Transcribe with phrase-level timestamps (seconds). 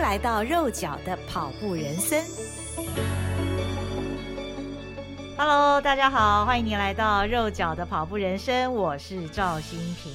[0.00, 2.24] 来到肉脚的跑步人生。
[5.36, 10.10] Hello，大家好，欢迎您来到肉脚的跑步人生，我是赵新平。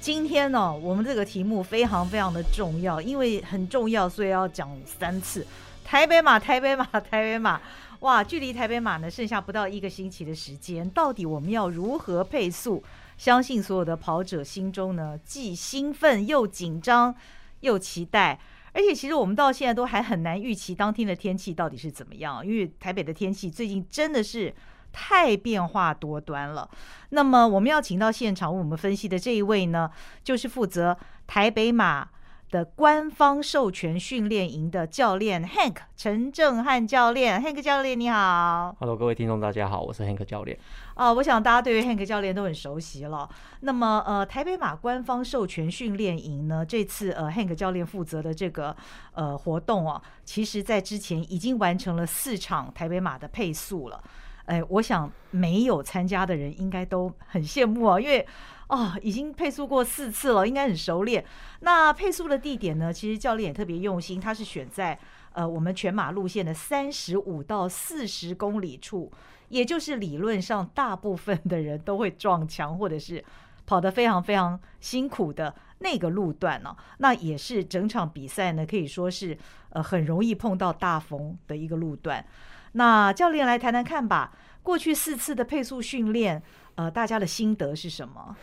[0.00, 5.46] 今天呢，我们这个题目非常非常的重要，因为很重要，所以要讲三次。
[5.84, 7.60] 台北马，台北马，台北马，
[8.00, 12.82] 哇，距离台北马呢剩下不到一个星期的时间，到底我们要如何配速？
[13.18, 17.14] 相信所有的跑者心中呢，既兴奋又紧张
[17.60, 18.40] 又期待。
[18.72, 24.54] 而且其实我们到现在都还很难预期当天的天气到底是怎么样，因为台北的天气最近真的是
[24.92, 26.68] 太变化多端了。
[27.10, 29.90] 那么我们要请到现场为我们分析的这一位呢，
[30.22, 30.96] 就是负责
[31.26, 32.08] 台北马
[32.50, 40.58] 的官方授权训练营的教练 Hank 陈正汉教练，Hank 教练你好，Hello，各位听众大家好，我是 Hank 教练。
[40.98, 43.28] 啊，我想大家对于 Hank 教练都很熟悉了。
[43.60, 48.74] 那么呃，台北马官方授权训练营呢，这次呃 Hank 教练负责的这个
[49.12, 54.02] 呃活动啊，其实在之前已经完成了四场台北马的配速了。
[54.46, 58.26] 哎，我想没有参加的人应该都很羡慕啊，因为。
[58.68, 61.24] 哦，已经配速过四次了，应该很熟练。
[61.60, 62.92] 那配速的地点呢？
[62.92, 64.98] 其实教练也特别用心，他是选在
[65.32, 69.10] 呃我们全马路线的三十五到四十公里处，
[69.48, 73.24] 也就是理论上大部分的人都会撞墙或者是
[73.66, 76.76] 跑得非常非常辛苦的那个路段呢、哦。
[76.98, 79.36] 那也是整场比赛呢，可以说是
[79.70, 82.24] 呃很容易碰到大风的一个路段。
[82.72, 84.32] 那教练来谈谈看吧，
[84.62, 86.42] 过去四次的配速训练。
[86.74, 88.36] 呃，大家的心得是什么？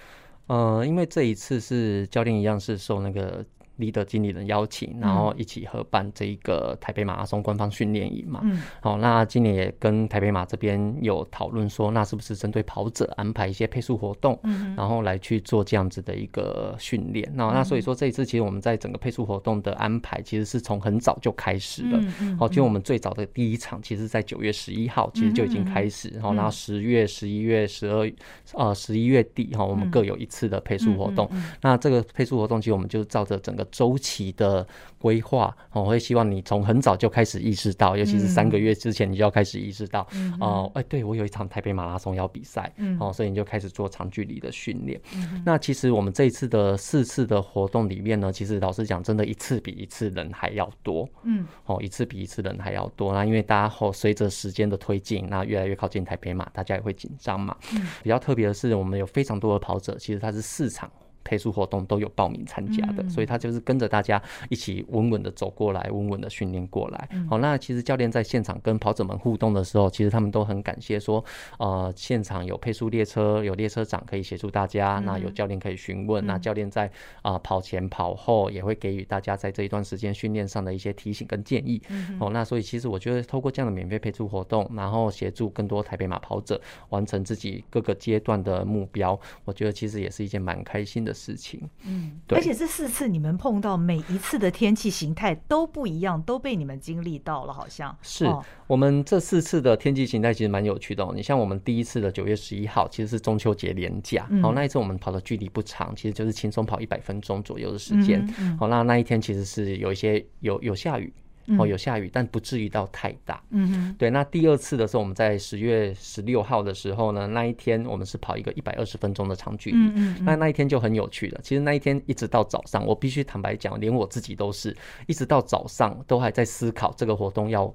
[0.47, 3.45] 呃，因为这一次是教练一样是受那个。
[3.77, 8.39] Leader 经理人邀请，然后一起合办这一个台北马拉松官方训练营嘛。
[8.43, 8.61] 嗯。
[8.81, 17.29] 好，那今年也跟台北马这边有讨论说，那是不是针对跑者安排一些配速活动，嗯，然后来去做这样子的一个训练。
[17.35, 21.99] 那那所以说这一次其实我们在整个配速活动的安排，其实是从很早就开始了。
[22.21, 22.37] 嗯。
[22.37, 26.07] 好，就我们最早的第一场，其实在九月十一号，其实就已经开始。
[26.13, 28.09] 然后，然后十月、十一月、十二
[28.53, 31.29] 呃十一月底哈，我们各有一次的配速活动。
[31.61, 33.64] 那这个配速活动，其实我们就照着整个。
[33.65, 34.65] 周期的
[34.97, 42.63] 规划，我会希望你从很早就开始意识到，尤其是三个月之前，你就要开始意识到，哦、嗯呃，哎，对我有一场台北马拉松要比赛，
[42.99, 45.43] 哦、嗯，所以你就开始做长距离的训练、嗯。
[45.45, 53.13] 那其实我们这一次的四次的活动里面呢，其实老实讲，真的一次比一次人还要多，嗯，哦，一次比一次人还要多。
[53.13, 57.55] 那因为大家后随着时间的推进，那越来越靠近台北马，大家也会紧张嘛。
[57.73, 60.91] 嗯，比较特别的是，我们有非常多的跑者，其实他是四场。
[61.25, 67.09] 配速活动都有报名参加的，所以他就是跟着大家一起稳稳的走过来，稳稳的训练过来。
[67.29, 71.23] 好，那其实教练在现场跟跑者们互动的时候，其实他们都很感谢说，
[71.57, 76.89] 呃，现场有配速列车，有列车长可以协助大家，那有教练可以询问，那教练在
[77.23, 81.81] 啊跑前跑后也会给予大家在这一段时间训练上的一些提醒跟建议。
[82.19, 97.97] 哦，那所以其实我觉得透过这样的免费配速活动，然后协助更多台北马跑者完成自己各个阶段的目标，我觉得其实也是一件蛮开心的事情，嗯，对，而且这四次你们碰到每一次的天气形态都不一样，都被你们经历到了，好像。
[98.01, 98.29] 是
[98.67, 101.13] 我们这四次的天气形态其实蛮有趣的哦。
[101.15, 108.27] 你像我们第一次的九月十一号，其实是中秋节连假，好，那一次我们跑的距离不长，其实就是轻松跑一百分钟左右的时间，
[108.59, 111.13] 好，那那一天其实是有一些有有下雨。
[111.59, 113.39] 哦，有下雨，但不至于到太大。
[113.51, 114.09] 嗯哼，对。
[114.09, 119.77] 那第二次的时候，我们在十月十六号的时候呢，那一天我们是跑一个一百二十分钟的长距离。
[119.77, 120.25] 嗯嗯。
[120.25, 121.39] 那那一天就很有趣了。
[121.43, 124.75] 其实那一天一直到早上，我必须坦白讲，连我自己都是
[125.05, 127.71] 一直到早上都还在思考这个活动要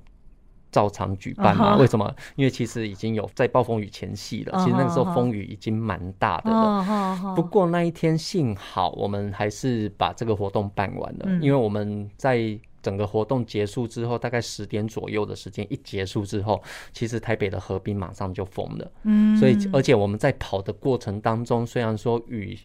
[0.72, 1.76] 照常举办吗？
[1.76, 2.12] 为什么？
[2.34, 4.58] 因为其实已经有在暴风雨前夕了。
[4.58, 7.34] 其实那个时候风雨已经蛮大的了。
[7.36, 12.58] 不过那一天幸好我们还是把这个活动办完了，因为我们在。
[12.82, 18.92] 整个活动结束之后，大概十点左右的时间一结束之后，其实台北的河滨马上就封了。
[19.04, 22.58] 嗯，所以而且我们在跑的过程当中，虽然说雨。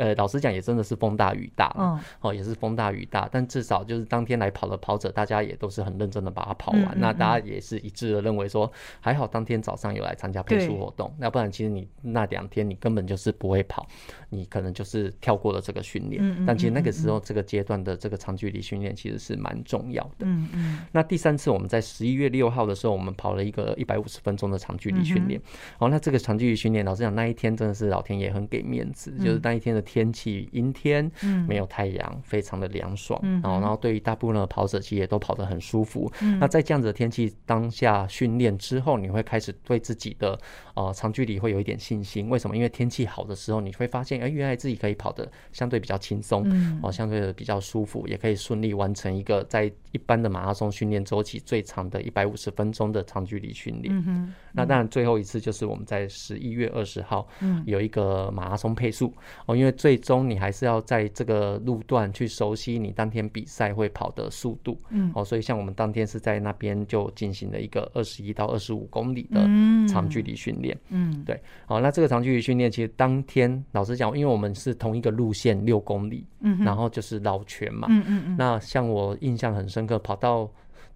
[0.00, 6.98] 呃，老实讲也真的是风大雨大，哦，也是风大雨大，但至少就是当天来跑的跑者，大家也都是很认真的把它跑完。
[6.98, 13.86] 那大家也是一致的认为说，还好当天早上有来参加配速活动，要不然其实你那两天你根本就是不会跑，
[14.30, 16.46] 你可能就是跳过了这个训练。
[16.46, 20.20] 但其实那个时候这个阶段的这个长距离训练其实是蛮重要的。
[20.20, 20.78] 嗯嗯。
[20.92, 25.38] 那第三次我们在十一月六号的时候，我们跑了一个一百五十分钟的长距离训练。
[25.78, 29.84] 哦，那这个长距离训练，老实讲那一天真的是老天爷很给面子，就是那一天的。
[29.90, 36.08] 天气阴天，嗯，没有太阳，非常的凉爽，嗯，然后然后对于大部分的跑者其实也都跑得很舒服。
[36.22, 40.38] 嗯，那在这样子的天气当下训练之后，你会开始对自己的
[40.74, 42.30] 呃长距离会有一点信心。
[42.30, 42.54] 为什么？
[42.56, 53.92] 因为天气好的时候，你会发现，哎，原来自己可以跑得相对比较轻松，嗯，哦，相对的比较舒服，也可以顺利完成一个在一般的马拉松训练周期最长的一百五十分钟的长距离训练。
[53.96, 59.12] 嗯哼，那当然最后一次就是我们在十一月二十号，嗯，有一个马拉松配速
[59.46, 69.40] 哦，因为最终你还是要在这个路段去熟悉你当天比赛会跑的速度，嗯，哦，所以像我们当天是在那边就进行了一个二十一到二十五公里的
[69.88, 80.50] 长距离训练，嗯，对，好，那这个长距离训练其实当天老实讲，因为我们是同一个路线六公里，嗯，然后就是绕圈嘛，嗯嗯嗯，那像我印象很深刻，跑到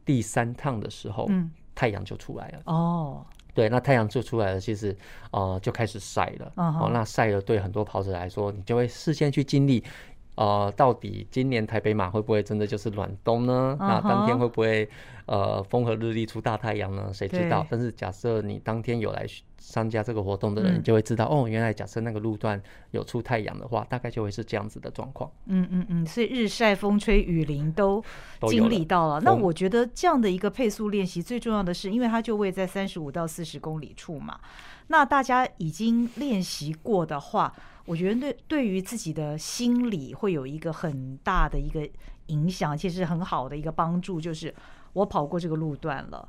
[0.05, 3.25] 第三趟的时候，嗯，太阳就出来了，哦。
[3.54, 4.94] 对，那太阳就出来了，其实，
[5.30, 6.52] 呃，就开始晒了。
[6.56, 6.86] Uh huh.
[6.86, 9.82] 哦，那晒了对很多跑者来说，你就会事先去经历，
[10.36, 13.88] 呃，到底今年台北马会不会真的就是暖冬呢？Uh huh.
[13.88, 14.88] 那当天会不会？
[15.26, 17.10] 呃，风和日丽出大太阳呢？
[17.10, 17.66] 谁知道？
[17.70, 19.25] 但是假设你当天有来
[19.56, 25.31] 参加这个活动的人，就会知道哦，原来假设那个路段有出太阳的话，大概就会是这样子的状况。
[25.46, 28.04] 嗯嗯嗯，所以日晒风吹雨淋都
[28.48, 29.14] 经历到了。
[29.14, 34.38] 了那我觉得这样的一个配速练习，最重要的是，因为它就位在三十五到四十公里处嘛。
[34.88, 37.50] 那大家已经练习过的话，
[37.86, 41.88] 我觉得对对于自己的心理会有一个很大的一个
[42.26, 44.54] 影响，其实很好的一个帮助，就是。
[44.94, 46.28] 我跑过这个路段了，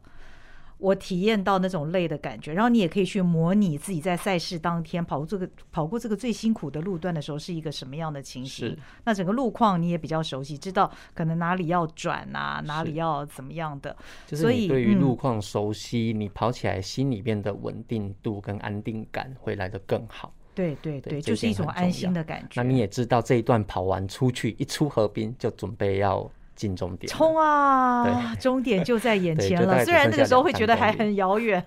[0.80, 2.52] 我体验到那种累的感觉。
[2.54, 8.76] 然后你也可以去模拟自己在赛事当天跑过这个跑过这个最辛苦的路段的时候是一个什么样的情形。
[9.04, 13.96] 那整个路况你也比较熟悉，知道可能哪里要转啊，哪里要怎么样的。
[14.30, 20.34] 所以对于路况熟悉，嗯、你跑起来心里面的稳定度跟安定感会来得更好。
[20.56, 22.62] 对对对，就是一种安心的感觉。
[22.62, 26.28] 那你也知道这一段跑完出去，一出河滨就准备要。
[26.56, 28.06] 进终点，冲啊！
[28.06, 29.84] 对终点就在眼前了。
[29.84, 31.62] 虽然那个时候会觉得还很遥远。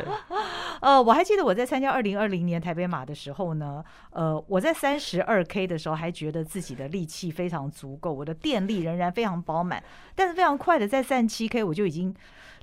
[0.82, 9.82] 呃，我还记得我在参加二零二零年台北马的时候呢，呃，我在三十二 K 的时候还觉得自己的力气非常足够，我的电力仍然非常饱满。
[10.14, 12.14] 但是非常快的在三十七 K 我就已经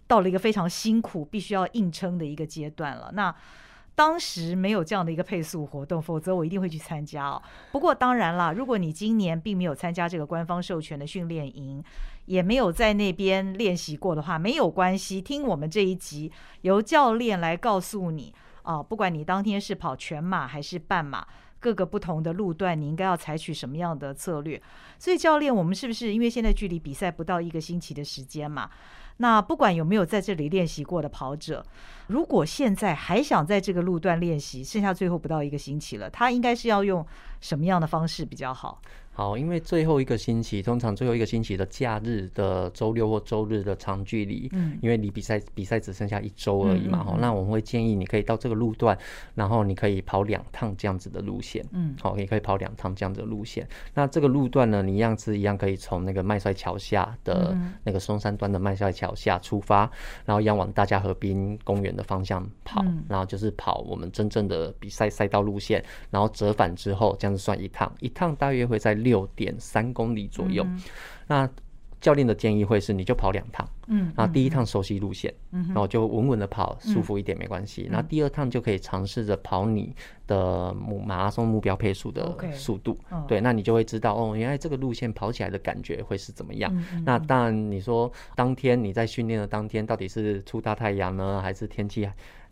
[0.06, 3.10] 到了一个非常辛苦、必须要硬撑的一个阶段了。
[3.16, 3.34] 那
[3.96, 7.42] 当时没有这样的一个配速活动，否则我一定会去参加哦。
[7.72, 11.84] 不过当然了，如果你今年并没有参加这个官方授权的训练营，
[12.26, 15.22] 也没有在那边练习过的话，没有关系。
[15.22, 16.32] 听我们这一集，
[16.62, 21.28] 由教练来告诉你啊，不管你当天是跑全马还是半马，
[21.60, 24.60] 各个不同的路段，你应该要采取什么样的策略。
[24.98, 28.70] 所以教练，我们是不是因为现在距离比赛不到一个星期的时间嘛？
[29.18, 31.66] 那不管有没有在这里练习过的跑者，
[32.08, 37.06] 如果现在还想在这个路段练习，剩下最后不到一个星期了，他应该是要用
[37.40, 38.82] 什么样的方式比较好？
[39.16, 48.98] 好，因为最后一个星期，通常最后一个星期的假日的周六或周日的长距离，嗯，因为离比赛比赛只剩下一周而已嘛，哈、嗯，那我们会建议你可以到这个路段，
[49.36, 53.68] 然后你可以跑两趟这样子的路线，嗯，好，也可以跑两趟这样子的路线。
[53.94, 59.82] 那这个路段呢，你一样是一样可以从那个麦帅桥下的那个松山端的麦帅桥下出发，
[60.26, 69.03] 然后一样往大家河滨公园的方向跑，嗯、然后就是跑我们真正的比赛赛道路线，然后折返之后这样子算一趟，一趟大约会在。
[69.04, 70.82] 六点三公里左右，嗯、
[71.28, 71.50] 那
[72.02, 77.88] 教练的建议会是，你就跑两趟，嗯，然后第一趟熟悉路线，嗯，然后就稳稳的跑，舒服一点没关系。
[77.90, 79.96] 那、嗯、第二趟就可以尝试着跑你
[80.28, 80.74] 的
[81.06, 82.98] 马拉松目标配速的速度。
[83.26, 86.70] 对，那你就会知道哦，原来这个路线跑起来的感觉会是怎么样。
[86.92, 92.06] 嗯、那当然，你说当天你在训练的当天，到底是出大太阳呢，还是天气？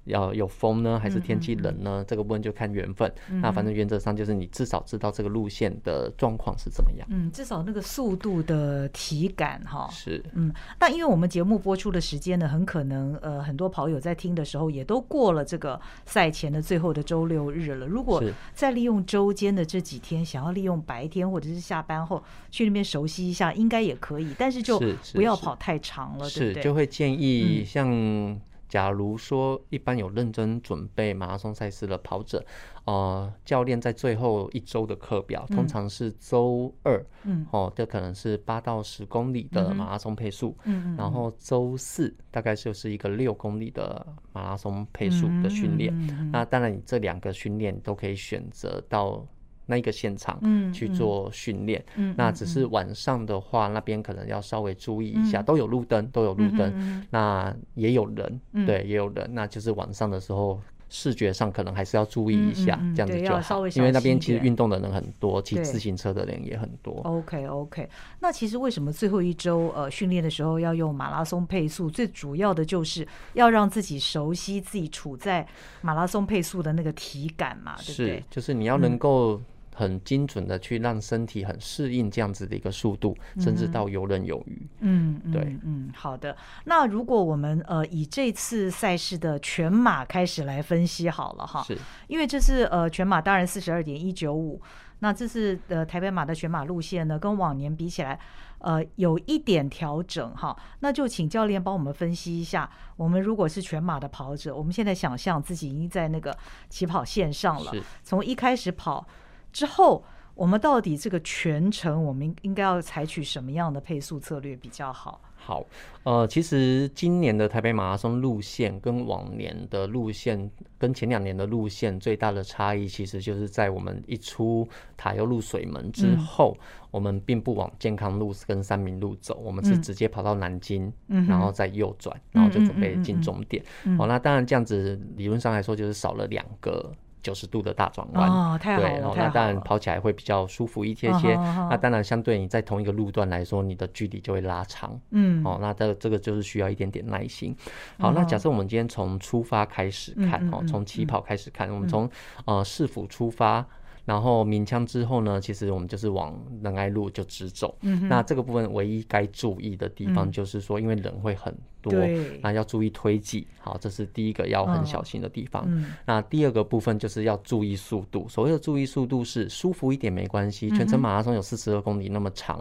[0.06, 1.92] 要有风呢，还是天气冷呢？
[1.92, 3.12] 嗯嗯嗯，这个部分就看缘分。
[3.42, 7.08] 那反正原则上就是你至少知道这个路线的状况是怎么样。
[7.12, 9.88] 嗯，至少那个速度的体感哈。
[9.92, 10.24] 是。
[10.34, 17.86] 嗯，那因为我们节目播出的时间呢，很可能呃很多跑友在听的时候也都过了这个赛前的最后的周六日了。
[17.86, 24.34] 如果再利用周间的这几天，想要利用白天或者是下班后去那边熟悉一下，应该也可以。
[24.38, 24.82] 但是就
[25.14, 26.54] 不要跑太长了，对不对？
[26.56, 28.42] 是，就会建议像。
[28.72, 32.42] 假如说一般有认真准备马拉松赛事的跑者，
[32.86, 45.94] 呃，教练在最后一周的课表通常是周二，嗯，哦，这可能是八到十公里的马拉松配速，嗯，然后周四大概就是一个六公里的马拉松配速的训练。
[46.32, 49.28] 那当然，你这两个训练都可以选择到。
[49.72, 50.38] 那一个现场
[50.74, 60.60] 去做训练，嗯嗯、那只是晚上的话，那边可能要稍微注意一下，嗯、都有路灯，都有路灯，嗯、那也有人，嗯、对，也有人，那就是晚上的时候
[60.90, 63.68] 视觉上可能还是要注意一下，嗯嗯嗯这样子就好。
[63.70, 66.94] 因为那边其实运动的人很多，骑自行车的人也很多。
[67.06, 71.90] OK OK，那其实为什么最后一周呃训练的时候要用马拉松配速？
[71.90, 75.48] 最主要的就是要让自己熟悉自己处在
[75.82, 78.18] 马拉松配速的那个体感嘛，对不对？
[78.18, 79.40] 是，就是你要能够。
[79.74, 84.68] 很精准的去让身体很适应这样子的一个速度，嗯、甚至到游刃有余。
[84.80, 86.36] 嗯，对，嗯，嗯，好的。
[86.66, 94.62] 那如果我们呃以这次赛事的全马开始来分析好了哈，是，因为这是呃全马，当然四十二点一九五，
[95.00, 98.20] 那这是呃台北马的全马路线呢，跟往年比起来，
[98.60, 100.56] 呃有一点调整哈。
[100.82, 106.38] 那就请教练帮我们分析一下，我们如果是全马的跑者，我们现在想象自己已经在那个
[106.70, 107.72] 起跑线上了，
[108.04, 109.08] 从一开始跑。
[109.52, 110.04] 之后，
[110.36, 115.22] 我们到底这个全程，我们应该要采取什么样的配速策略比较好？
[115.44, 115.66] 好，
[116.04, 133.64] 呃，其实今年的台北马拉松路线跟往年的路线，跟前两年的路线最大的差异，其实就是在我们一出塔悠路水门之后，嗯、我们并不往健康路跟三民路走，我们是直接跑到南京，嗯、然后再右转，然后就准备进终点。
[133.98, 136.94] 好，那当然这样子理论上来说，就是少了两个。
[137.22, 141.36] 九十度的大转弯，哦，太好了，对，然后那当然跑起来会比较舒服一些些。
[141.70, 145.00] 那当然，相对你在同一个路段来说，你的距离就会拉长。
[145.12, 147.56] 嗯，哦，那这这个就是需要一点点耐心。
[147.98, 152.10] 好，那假设我们今天从出发开始看，哦，从起跑开始看，我们从
[152.46, 153.66] 呃市府出发。
[154.06, 157.78] 然后鸣枪之后呢，其实我们就是往仁爱路就直走。
[157.82, 161.94] 嗯，那这个部分唯一该注意的地方就是说，因为人会很多，
[162.42, 163.48] 那要注意推挤。
[163.60, 165.64] 好，这是第一个要很小心的地方。
[165.68, 168.28] 嗯，那第二个部分就是要注意速度。
[168.28, 170.70] 所谓的注意速度是舒服一点没关系。
[170.72, 172.58] 全程马拉松有四十二公里那么长，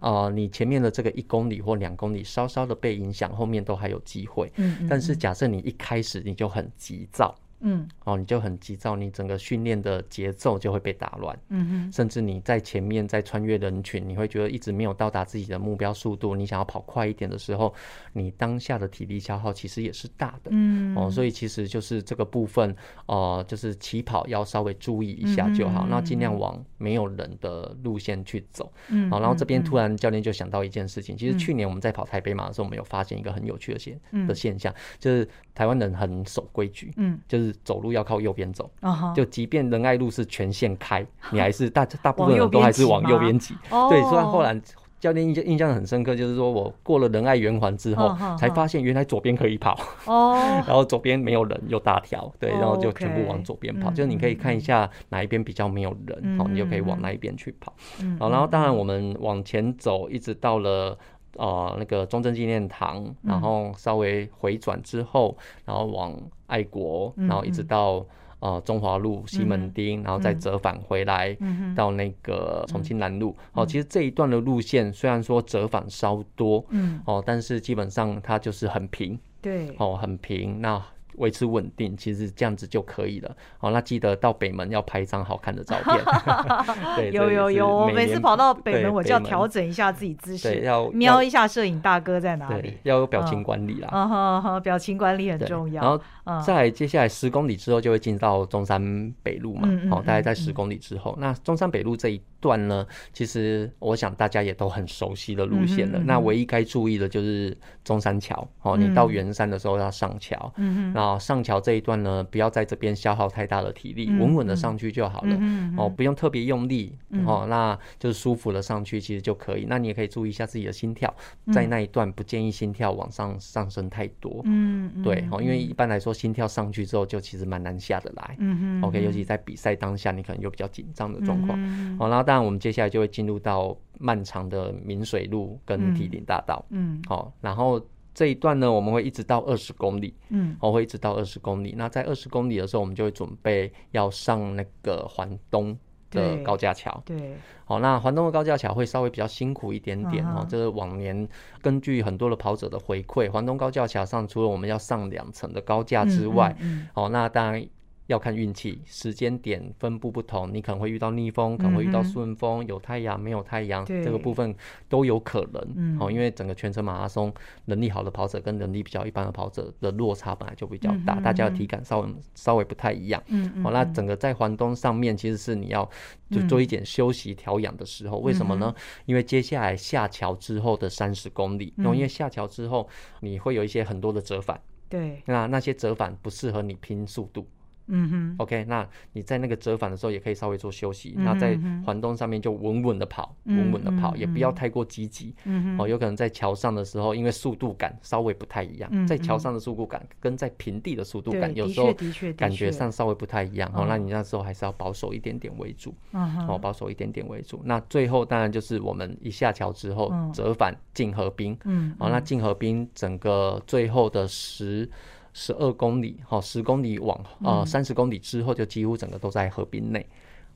[0.00, 4.52] 哦、呃，你前面的这个一公里或两公里稍稍的被影响，后面都还有机会。
[4.56, 7.34] 嗯，但是假设你一开始你就很急躁。
[7.66, 11.36] 嗯，哦，你就很急躁，你整个训练的节奏就会被打乱。
[11.48, 16.36] 嗯哼，甚至你在前面在穿越人群，你会觉得一直没有到达自己的目标速度。
[16.36, 17.74] 你想要跑快一点的时候，
[18.12, 20.50] 你当下的体力消耗其实也是大的。
[20.50, 28.70] 嗯，哦，所以其实就是这个部分，呃，就是起跑要稍微注意一下就好，那尽量往没有人的路线去走。
[28.90, 36.92] 嗯，好，然后这边突然教练就想到一件事情，其实去年我们在跑台北马的时候，我们有发现一个很有趣的现的现象，就是台湾人很守规矩。
[36.98, 37.53] 嗯，就是。
[37.62, 39.14] 走路要靠右边走，uh huh.
[39.14, 43.54] 就即便仁爱路是全线开， 你还是大大部分人都还是往右边挤。
[43.70, 43.90] Oh.
[43.90, 44.60] 对，所以后来
[45.00, 48.36] 教练印象印象很深刻，就是说我过了仁爱圆环之后，uh huh.
[48.38, 49.78] 才发现原来左边可以跑。
[50.06, 50.64] 哦，uh.
[50.66, 53.90] 然后左边没有人又大条，对，然后就全部往左边跑。
[53.90, 53.94] Uh.
[53.94, 56.48] 就是你可以看一下哪一边比较没有人，好、uh.
[56.48, 57.74] 你就可以往那一边去跑。
[58.00, 60.98] 嗯、uh，好、然后当然我们往前走，一直到了。
[61.36, 66.14] 呃，那个中正纪念堂，然后稍微回转之后，然后往
[66.46, 68.04] 爱国，然后一直到
[68.40, 71.36] 呃中华路西门町，然后再折返回来
[71.74, 73.34] 到那个重庆南路。
[73.52, 80.60] 哦，其实这一段的路线虽然说折返稍多，嗯，哦，但是基本上它就是很平，对，哦，很平。
[80.60, 80.82] 那
[81.16, 83.36] 维持稳定，其实这样子就可以了。
[83.58, 85.98] 好，那记得到北门要拍一张好看的照片。
[86.96, 92.78] 对，有有有，我每次跑到北门，我就要调整一下自己姿势，要瞄一下摄影大哥在哪里。
[92.82, 93.88] 要有表情管理啦。
[93.92, 95.82] 嗯哼哼，表情管理很重要。
[95.82, 99.68] 然后在接下来十公里之后就会进到中山北路嘛。
[99.90, 105.98] 好，大概在十公里之后，那中山北路这一段呢，其实我想大家也都很熟悉的路线了。
[106.04, 108.46] 那唯一该注意的就是中山桥。
[108.60, 110.52] 哦，你到圆山的时候要上桥。
[110.56, 115.36] 嗯然后，上桥这一段呢，不要在这边消耗太大的体力，稳稳的上去就好了。
[115.40, 119.64] 嗯哦，不用特别用力，哦，那就是舒服的上去，其实就可以。
[119.68, 121.12] 那你也可以注意一下自己的心跳，
[121.52, 124.42] 在那一段不建议心跳往上上升太多。
[124.44, 128.36] 嗯，对，哦，因为一般来说心跳上去之后就其实蛮难下得来。
[128.38, 131.58] 嗯 OK，尤其在比赛当下，你可能有比较紧张的状况。
[131.98, 136.64] 哦，然后当然我们接下来就会进入到漫长的明水路跟堤顶大道。
[136.70, 137.80] 嗯，好，然后。
[138.16, 141.74] 这一段呢，我们会一直到二十公里，嗯，我会一直到二十公里。
[141.76, 145.76] 那在二十公里的时候，我们就会准备要上那个环东
[146.12, 150.46] 的高架桥，对，好，那环东的高架桥会稍微比较辛苦一点点哦。
[150.48, 151.28] 这是往年
[151.60, 157.66] 根据很多的跑者的回馈，环东高架桥上除了我们要上两层的高架之外，嗯，好，那当然。
[158.06, 164.54] 要看运气，时间点分布不同，你可能会遇到逆风，可能会遇到顺风，有太阳没有太阳，这个部分
[164.88, 165.96] 都有可能。
[165.98, 167.32] 好，因为整个全程马拉松，
[167.64, 173.22] 能力好的跑者跟能力比较一般的跑者的落差本来就比较大，大家的体感稍微稍微不太一样。
[173.62, 175.88] 好，那整个在环东上面，其实是你要
[176.30, 178.74] 就做一点休息调养的时候，为什么呢？
[179.06, 182.86] 因为接下来下桥之后的三十公里，因为下桥之后
[183.20, 187.46] 你会有一些很多的折返，对，那那些折返不适合你拼速度。
[187.86, 191.14] 嗯哼，OK，那你在那个折返的时候也可以稍微做休息。
[191.16, 195.34] 嗯、那在环东上面就稳稳的跑，稳稳的跑，也不要太过积极。
[195.44, 201.94] 嗯哦，有可能在桥上的时候，因为速度感稍微不太一样，嗯、在桥上的速度感跟在平地的速度感有时候
[202.36, 203.70] 感觉上稍微不太一样。
[203.74, 205.94] 哦，那你那时候还是要保守一点点为主。
[206.12, 207.60] 嗯哦，保守一点点为主。
[207.64, 211.56] 那最后当然就是我们一下桥之后折返进河滨。
[211.64, 211.94] 嗯。
[211.98, 214.88] 哦，那进河滨整个最后的十。
[215.34, 220.06] 十二公里，哈，十公里往呃三十公里之后，就几乎整个都在河滨内，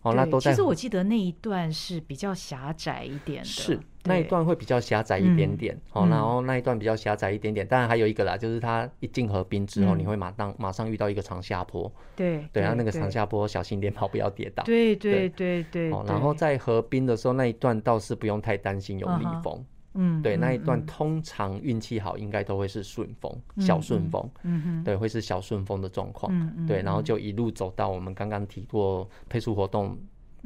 [0.02, 0.52] 哦，那都在。
[0.52, 15.90] 其实我记得那一段是比较狭窄一点的，是那一段会比较狭窄一点点，哦，然后那一段比较狭窄一点点，当然还有一个啦，就是它一进河滨之后，你会马上马上遇到一个长下坡，对对，然后那个长下坡小心点跑，不要跌倒，对对对对。
[15.90, 19.64] 哦，然后在河滨的时候那一段倒是不用太担心有逆风。
[20.00, 29.98] 嗯，对，那一段通常运气好，应该都会是顺风，小顺风，嗯哼，对，会是小顺风的状况，嗯，对，然后就一路走到我们刚刚提过配速活动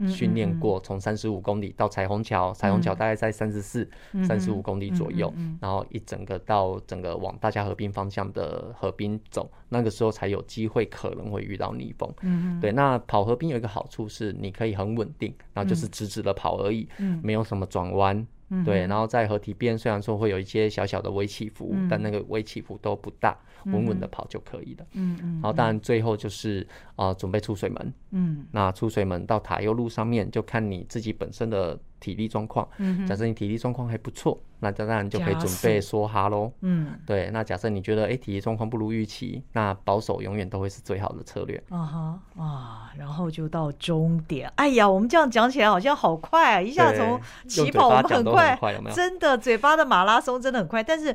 [0.09, 3.89] 训练过，从三十五公里到彩虹桥，彩虹桥大概在三十四、
[4.25, 18.27] 三十五公里左右，然后一整个到整个往大家河滨方向的河滨走，那个时候才有机会可能会遇到逆风，嗯，对，那跑河滨有一个好处是你可以很稳定，然后就是直直的跑而已，嗯，没有什么转弯。
[18.65, 24.87] 对，然后在河堤边，虽然说会有一些小小的微起伏，嗯、但那个微起伏都不大，稳稳的跑就可以了。
[24.93, 25.33] 嗯嗯。
[25.35, 26.67] 然后当然最后就是
[26.97, 27.95] 啊、呃，准备出水门。
[28.11, 28.47] 嗯。
[28.51, 31.79] 那出水门到塔悠路上面，就看你自己本身的。
[32.03, 36.53] 体力状况，嗯假设你体力状况还不错，那当然就可以准备梭哈喽。
[36.61, 37.29] 嗯，对。
[37.33, 41.61] 那假设你觉得哎，体力状况不如预期，那保守永远都会是最好的策略。
[41.69, 44.51] 啊哈啊，然后就到终点。
[44.55, 46.63] 哎呀，我们这样讲起来好像好快啊！
[46.63, 48.57] 一下从起跑我们很快，
[48.95, 51.15] 真的嘴巴的马拉松真的很快，但是。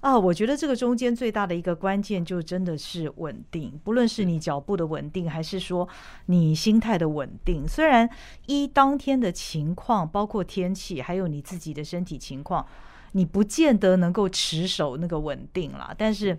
[0.00, 5.88] 啊，我觉得这个中间最大的一个关键就真的是稳定，不论是你脚步的稳定，还是说
[6.26, 7.66] 你心态的稳定。
[7.66, 8.08] 虽然
[8.46, 12.64] 一当天的情况，包括天气，还有你自己的身体情况，
[13.12, 16.38] 你不见得能够持守那个稳定啦，但是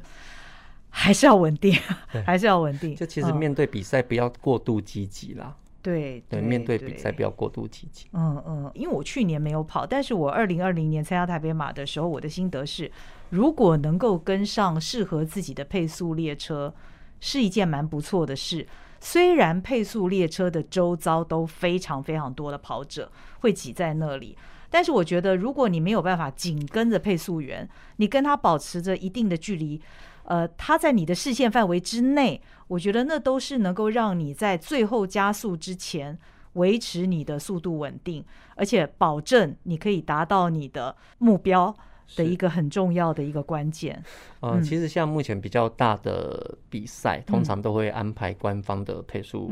[0.89, 1.73] 还是要稳定，
[2.25, 2.95] 还是要稳定。
[2.95, 5.55] 就其实面对比赛，不要过度积极啦。
[5.81, 8.07] 对对，面对比赛不要过度积极。
[8.11, 12.91] 嗯嗯，因为我去年没有跑，但是我二零二零年参加台北马的时候，我的心得是，
[13.29, 16.73] 如果能够跟上适合自己的配速列车，
[17.21, 18.67] 是一件蛮不错的事。
[18.99, 24.37] 虽然配速列车的周遭都非常非常多的跑者会挤在那里，
[24.69, 29.81] 但是我觉得，如果你没有办法紧跟着配速员，你跟他保持着一定的距离。
[30.25, 36.15] 呃，他在你的视线范围之内，我觉得那都是能够让你在最后加速之前
[36.53, 38.23] 维持你的速度稳定，
[38.55, 41.75] 而且保证你可以达到你的目标
[42.15, 44.03] 的一个很重要的一个关键。
[44.41, 49.51] 呃，嗯、其实像目前比较大的比赛，通常都会安排官方的配速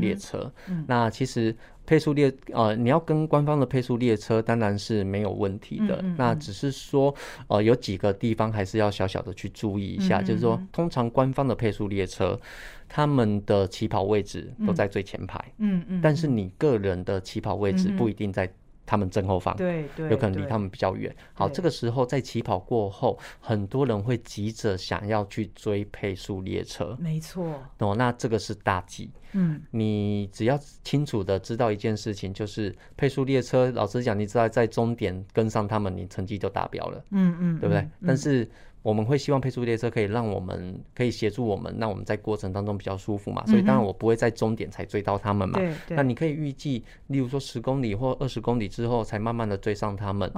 [0.00, 0.50] 列车。
[0.68, 1.54] 嗯嗯嗯、那其实。
[1.86, 5.96] 配速列呃，你要跟官方的配速列车当然是没有问题的。
[5.96, 7.14] 嗯嗯嗯，那只是说
[7.48, 12.40] 呃，有几个地方还是要小小的去注意一下，就是说，通常官方的配速列车，
[12.88, 15.38] 他们的起跑位置都在最前排。
[15.58, 16.00] 嗯，嗯。
[16.02, 18.50] 但是你个人的起跑位置不一定在。
[18.94, 21.12] 他们正后方，对对，有可能离他们比较远。
[21.32, 27.60] 好，这个时候在起跑过后，很多人会急着想要去追配速列车，没错。
[27.78, 29.10] 哦，那这个是大忌。
[29.32, 37.04] 嗯，你只要清楚的知道一件事情，就是配速列车，老实讲，你知道在终点跟上他们，你成绩就达标了。
[37.10, 37.84] 嗯嗯，对不对？
[38.06, 38.48] 但是。
[38.84, 43.42] 我们会希望配速列车可以让我们可以协助我们，让我们在过程当中比较舒服嘛。
[43.46, 45.58] 所以当然我不会在终点才追到他们嘛。
[45.88, 50.30] 那你可以预计，例如说十公里或二十公里之后才慢慢的追上他们。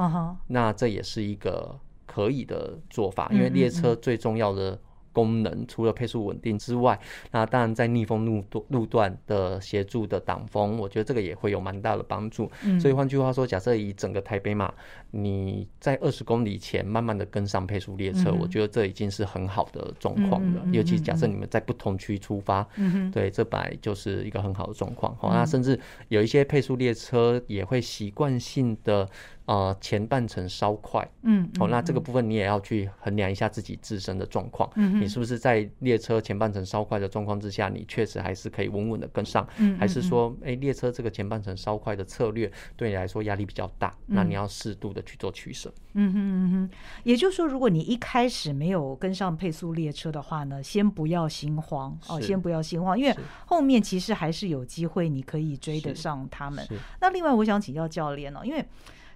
[0.46, 4.78] 那这也是一个可以的做法，因为列车最重要的。
[5.16, 7.00] 功能除了配速稳定之外，
[7.30, 12.50] 那当然在逆风路路段的协助的挡风，我觉得这个也会有蛮大的帮助。
[12.64, 14.70] 嗯、所以换句话说，假设以整个台北马，
[15.12, 20.60] 你在二十公里前慢慢的跟上配速列车，嗯、我觉得这已经是很好的状况了。
[20.66, 25.16] 嗯、尤其假设你们在不同区出发，嗯、对，这本来就是一个很好的状况。
[25.16, 29.08] 好、嗯，那甚至有一些配速列车也会习惯性的。
[29.46, 46.70] 呃，前半程稍快，嗯，好、哦，那这个部分你也要去衡量一下自己自身的状况，嗯哼，你是不是在列车前半程稍快的状况之下，你确实还是可以稳稳的跟上，嗯，还是说，哎，列车这个前半程稍快的策略对你来说压力比较大，嗯、那你要适度的去做取舍，嗯哼嗯哼，
[47.04, 56.66] 也就是说，如果你一开始没有跟上配速列车的话呢，先不要心慌哦，先不要心慌，因为后面其实还是有机会你可以追得上他们。
[57.00, 58.66] 那另外，我想请教教练呢、哦，因为。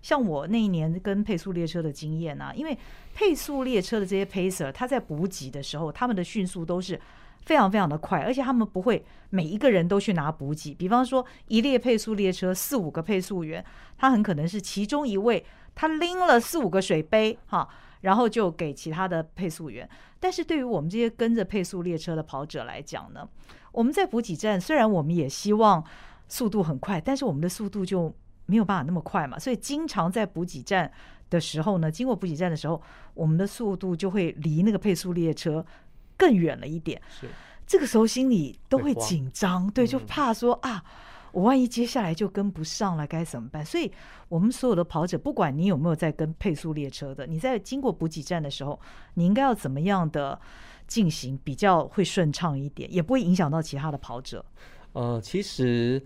[0.03, 2.77] 像我那一年跟配速列车的经验啊，因为
[3.15, 6.99] 配速列车的这些 pacer，他在补给的时候，他们的迅速都是
[7.45, 10.75] 非常非常的快，而且他们不会每一个人都去拿补给。
[10.75, 13.65] 比方说，一列配速列车四五个配速员，
[13.99, 17.69] 他很可能是其中一位，他拎了四五个水杯哈，
[18.03, 19.89] 然后就给其他的配速员。
[20.19, 23.29] 但是对于我们这些跟着配速列车的跑者来讲呢，
[23.73, 25.83] 我们在补给站虽然我们也希望
[26.29, 28.15] 速度很快，但是我们的速度就
[28.51, 30.91] 没有办法那么快嘛，所以经常在补给站
[31.31, 32.83] 的时候呢，经过补给站的时候，
[33.15, 35.65] 我们的速度就会离那个配速列车
[36.17, 37.01] 更远了一点。
[37.09, 37.29] 是，
[37.65, 40.83] 这个时候心里都会紧张，对，就怕说啊，
[41.31, 43.65] 我万一接下来就跟不上了，该怎么办？
[43.65, 43.93] 所以，
[44.29, 48.79] 我们所有的跑者，不管你有没有在跟配速列车的，你在经过补给站的时候，
[49.15, 50.37] 你应该要怎么样的
[50.89, 54.45] 进行比较会顺畅一点，也不会影响到其他的跑者。
[54.95, 56.05] 呃，其实。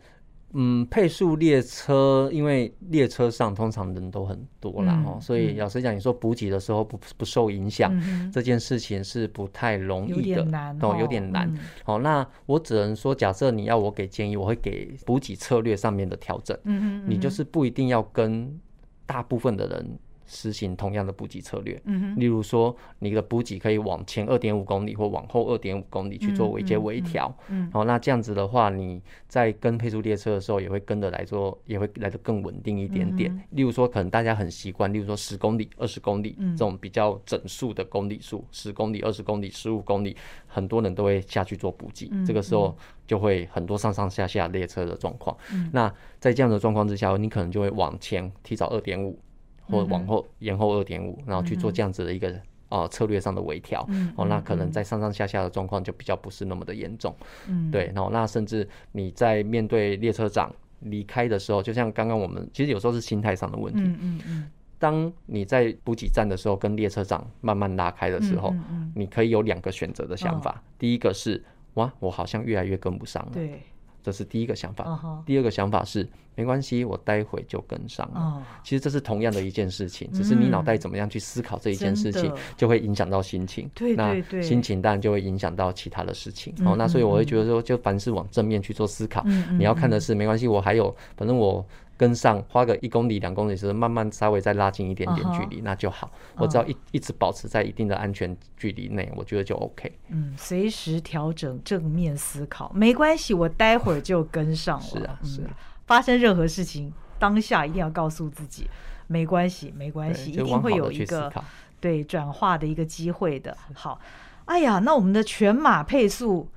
[0.54, 11.48] 嗯，配速列车，因为列车上通常人都很多啦，哦、嗯，所以老实讲，你说补给的时候不不受影响，嗯，这件事情是不太容易的，有点难哦，有点难。
[11.84, 16.56] 哦、嗯，那我只能说，假设你要我给建议，我会给补给策略上面的调整。
[16.64, 18.58] 嗯嗯，你就是不一定要跟
[19.06, 19.98] 大部分的人。
[20.26, 33.30] 实行同样的补给策略，嗯，例如说，你的补给可以往前二点五公里或往后二点五公里去做微接微调，嗯，好，那这样子的话，你在跟配速列车的时候，也会跟着来做，也会来的更稳定一点点。
[33.50, 45.36] 例如说，可能大家很习惯，例如说十公里、二十公里这种比较整数的公里数，十公里、二十公里、十五公里，很多人都会下去做补给，这个时候就会很多上上下下列车的状况。
[45.72, 49.18] 那在这样的状况之下，你可能就会往前提早二点五。
[49.66, 52.30] 或往后延后二点五，然后去做这样子的一个
[52.68, 57.14] 啊、呃、策略上的微调，嗯，哦，那可能在上上下下的状况就比较不是那么的严重，
[57.48, 71.42] 嗯，对，然后那甚至你在面对列车长离开的时候，就像刚刚我们其实有时候是心态上的问题，嗯嗯嗯，当你在补给站的时候跟列车长慢慢拉开的时候，嗯嗯，你可以有两个选择的想法，第一个是
[71.74, 73.60] 哇，我好像越来越跟不上了，对。
[74.04, 75.24] 这是第一个想法，uh.
[75.24, 78.20] 第二个想法是没关系，我待会就跟上了。
[78.20, 78.62] Uh.
[78.62, 83.68] 其实这是同样的一件事情，只是你脑袋怎么样去思考这一件事情，就会影响到心情。
[83.74, 86.54] 对对对，那心情当然就会影响到其他的事情。
[86.66, 89.22] 哦，那所以我会觉得说，就凡事往正面去做思考。
[89.24, 91.64] 嗯，你要看的是没关系，我还有，反正我。
[91.96, 95.64] 跟上，花个一公里、两公里时，慢慢稍微再拉近一点点距离，uh -huh.
[95.64, 96.10] 那就好。
[96.36, 99.92] 我只要一一直保持在一定的安全距离内，我觉得就 OK。
[100.08, 104.84] 嗯，随时调整，正面思考，没关系，我待会儿就跟上了。
[104.84, 105.50] 是啊，是啊。
[105.86, 108.68] 发生任何事情，当下一定要告诉自己，
[109.06, 111.32] 没关系，没关系，一定会有一个
[111.80, 113.56] 对转化的一个机会的。
[113.72, 114.00] 好，
[114.46, 116.48] 哎呀，那我们的全马配速。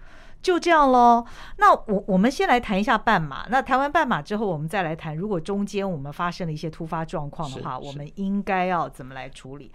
[0.48, 1.26] 就这样喽。
[1.58, 3.46] 那我我们先来谈一下半马。
[3.50, 9.70] 那谈完半马之后，我们再来谈，如果中间我们发生了一些突发状况的话，我们应该要怎么来处理？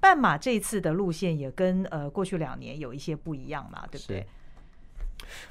[0.00, 4.26] 半马这次的路线也跟呃过去两年有一些不一样嘛，对不对？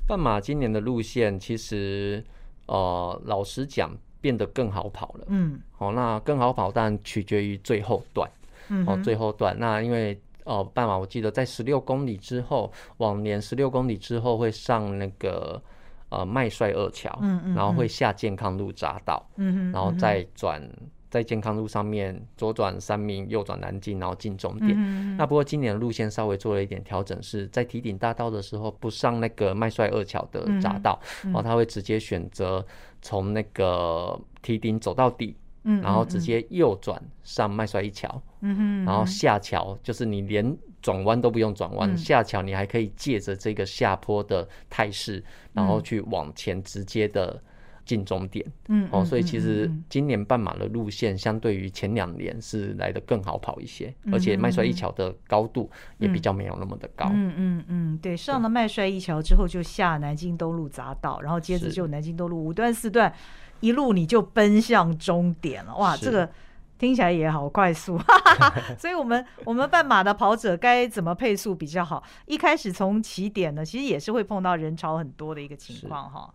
[0.08, 2.24] 半马今年的路线其实
[2.68, 5.26] 呃老实讲变得更好跑了。
[5.30, 8.30] 嗯，好，那更好跑，但取决于最后段。
[8.68, 10.22] 嗯，哦，最后段那因为。
[10.48, 15.62] 哦，半马我记得在十六公里之后，往年十六公里之后会上那个
[16.10, 20.62] 呃麦帅二桥，嗯嗯，然后会下健康路匝道，嗯嗯，然后再转
[21.10, 24.74] 在健康路上面左转三民，右转南京，然后进终点。
[24.76, 32.66] 嗯，那不过今年的路线稍微做了一点调整，是在提顶大道的时候不上那个麦帅二桥的匝道，然后他会直接选择
[33.02, 35.36] 从那个提顶走到底。
[35.82, 47.42] 然后直接右转上麦帅一桥，嗯哼，然后下桥就是你连转弯都不用转弯，下桥你还可以借着这个下坡的态势，然后去往前直接的
[47.84, 63.14] 进终点，嗯，哦，所以其实今年半马的路线相对于前两年是来得更好跑一些，而且麦帅一桥的高度也比较没有那么的高，嗯嗯嗯，对，上了麦帅一桥之后就下南京东路匝道，然后接着就南京东路五段四段。
[63.60, 66.30] 一路你就奔向终点了，哇，这个
[66.78, 68.00] 听起来也好快速，
[68.78, 72.04] 所以我们我们半马的跑者该怎么配速比较好？
[72.26, 76.34] 一开始从起点呢，其实也是会碰到人潮很多的一个情况哈。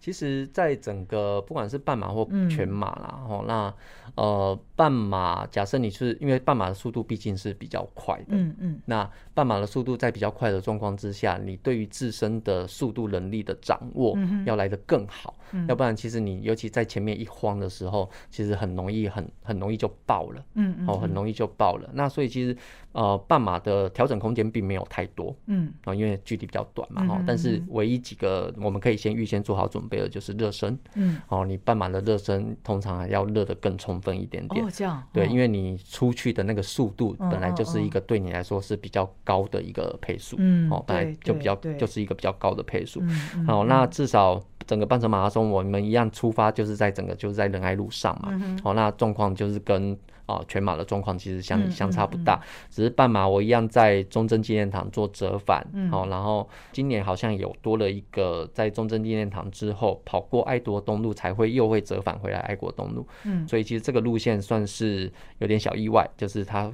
[0.00, 3.74] 其实，在整个不管是半马或全马啦，哦、嗯，那
[4.14, 21.88] 呃，半马假设你是因为半马的速度毕竟是比较快的，嗯嗯，那半马的速度在比较快的状况之下，你对于自身的速度能力的掌握要来得更好，嗯，要不然其实你尤其在前面一慌的时候，其实很容易很很容易就爆了，嗯嗯，哦，很容易就爆了。
[21.92, 22.56] 那所以其实
[22.92, 30.76] 呃，半马的调整空间并没有太多，嗯，啊，因为距离比较短嘛，哈，但是唯一几个我们可以先预先做好准准备的就是热身。
[30.96, 34.64] 嗯，哦，你半马的热身通常还要热得更充分一点点。
[34.64, 35.00] 哦，这样。
[35.12, 40.34] 对，因为你出去的那个速度本来就是一个对你来说是比较高的一个配速。
[40.40, 43.00] 嗯，哦，本来就比较就是一个比较高的配速。
[43.04, 48.28] 嗯，好，那至少整个半程马拉松我们一样出发就是在整个就是在仁爱路上嘛。
[48.30, 49.98] 嗯，好，那状况就是跟。
[50.28, 52.36] 啊，全马的状况其实相相差不大，嗯。
[52.36, 66.70] 嗯嗯，只是半马我一样在中正纪念堂做折返，好、嗯，然后今年好像有多了一个在中正纪念堂之后跑过爱国东路才会又会折返回来爱国东路，嗯，所以其实这个路线算是有点小意外，就是它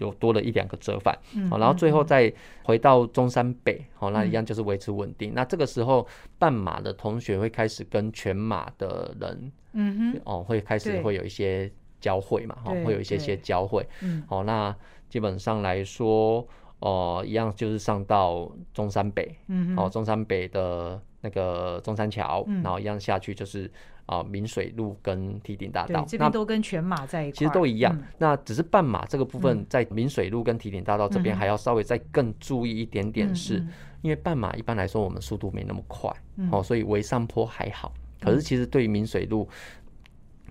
[0.00, 5.34] 有多了一两个折返，嗯，好，然后最后再回到中山北，好，那一样就是维持稳定，嗯。
[5.34, 6.06] 那这个时候
[6.38, 11.70] 半马的同学会开始跟全马的人，嗯哼，哦，会开始会有一些。
[12.02, 14.74] 交汇嘛，哈，会有一些些交汇，嗯，好，那
[15.08, 16.44] 基本上来说，
[16.80, 23.70] 哦、呃，一样就是上到中山北，嗯，好，中山北的那个中山桥，嗯，然后一样下去就是
[24.06, 33.68] 啊、呃、明水路跟堤顶大道，这边都跟全马在一块，其实都一样、嗯，那只是半马这个部分在明水路跟堤顶大道这边还要稍微再更注意一点点是，是、嗯、
[34.02, 36.10] 因为半马一般来说我们速度没那么快，
[36.50, 39.48] 哦、嗯，所以围上坡还好，可是其实对于明水路。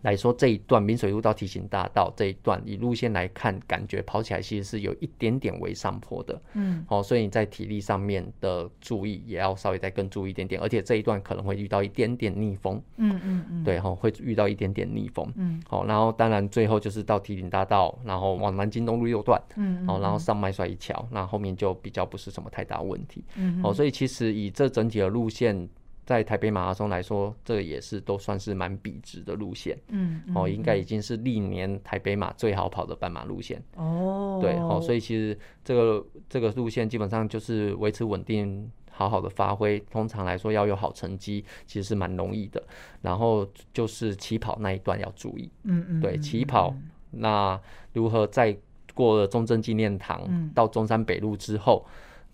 [0.02, 25.70] 来说这一段明水路到提醒大道这一段，以路线来看，感觉跑起来其实是有一点点微上坡的，嗯，好，所以你在体力上面的注意也要稍微再更注意一点点，而且这一段可能会遇到一点点逆风，嗯嗯嗯，对哈，会遇到一点点逆风，嗯，好，然后当然最后就是到提醒大道，然后往南京东路右段，嗯，好，然后上麦帅一桥，那后面就比较不是什么太大问题，嗯，好，所以其实以这整体的路线。
[26.04, 39.80] 在台北马拉松来说，这个也是都算是蛮笔直的路线，嗯，哦，应该已经是历年台北马最好跑的半马路线，哦，对，哦，所以其实这个这个路线基本上就是维持稳定，好好的发挥。
[39.92, 42.62] 通常来说要有好成绩，其实是蛮容易的。
[43.02, 46.76] 然后就是起跑那一段要注意，嗯嗯，对，起跑
[47.12, 47.58] 那
[47.94, 48.58] 如何在
[48.94, 51.86] 过了中正纪念堂到中山北路之后。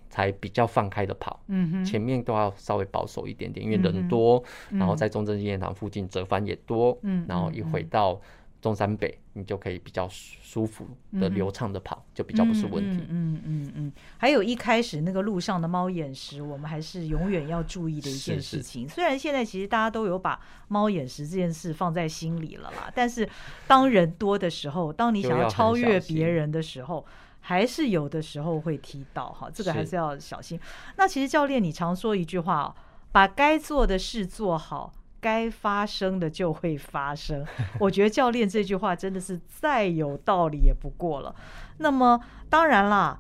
[0.10, 8.20] 才比较放开的跑，嗯哼，前面都要稍微保守一点点，因为人多，嗯、然后在中正纪念堂附近折返也多，嗯，然后一回到
[8.62, 10.88] 中山北，你就可以比较舒服
[11.20, 18.90] 的流畅的跑，就比较不是问题，嗯嗯嗯，还有一开始那个路上的猫眼石，我们还是永远要注意的一件事情。
[18.90, 20.40] 虽然现在其实大家都有把
[20.70, 23.28] 猫眼石这件事放在心里了啦，但是
[23.68, 27.06] 当人多的时候，当你想要超越别人的时候。
[27.48, 30.60] 还是有的时候会提到哈，这个还是要小心。
[30.98, 32.76] 那其实教练，你常说一句话，
[33.14, 37.46] 把该做的事做好，该发生的就会发生。
[37.80, 41.34] 我觉得教练这句话真的是再有道理也不过了。
[41.78, 43.18] 那么当然啦，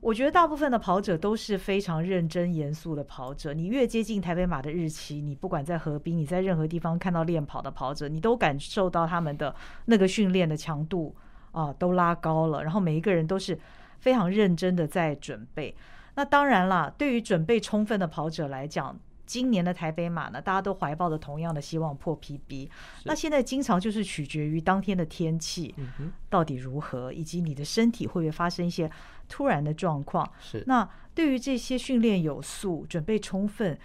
[0.00, 3.52] 我觉得大部分的跑者都是非常认真严肃的跑者。
[3.52, 11.14] 你越接近台北马的日期，你不管在河滨，你在任何地方看到练跑的跑者，你都感受到他们的那个训练的强度。
[11.56, 13.58] 啊，都拉高了，然后每一个人都是
[13.98, 15.74] 非常认真的在准备。
[16.16, 22.68] 那当然啦，对于准备充分的跑者来讲，今年的台北马呢，大家都怀抱着同样的希望破 PB。
[23.04, 25.74] 那现在经常就是取决于当天的天气
[26.28, 28.90] 到底如何，以及你的身体会不会发生一些
[29.26, 30.30] 突然的状况。
[30.38, 30.62] 是。
[30.66, 33.78] 那对于这些训练有素、准备充分、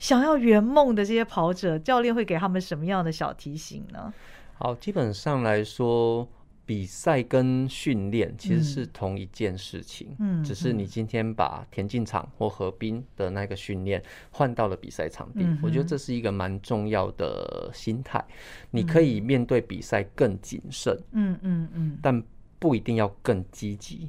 [0.00, 4.12] 想要圆梦的这些跑者，教练会给他们什么样的小提醒呢？
[4.54, 6.28] 好，基本上来说。
[6.72, 18.24] 比赛跟训练其实是同一件事情，嗯，只是你今天把田径场或河滨的那个训练换到了比赛场地，嗯，我觉得这是一个蛮重要的心态。
[18.70, 22.22] 你可以面对比赛更谨慎，嗯嗯嗯，但
[22.58, 24.08] 不一定要更积极，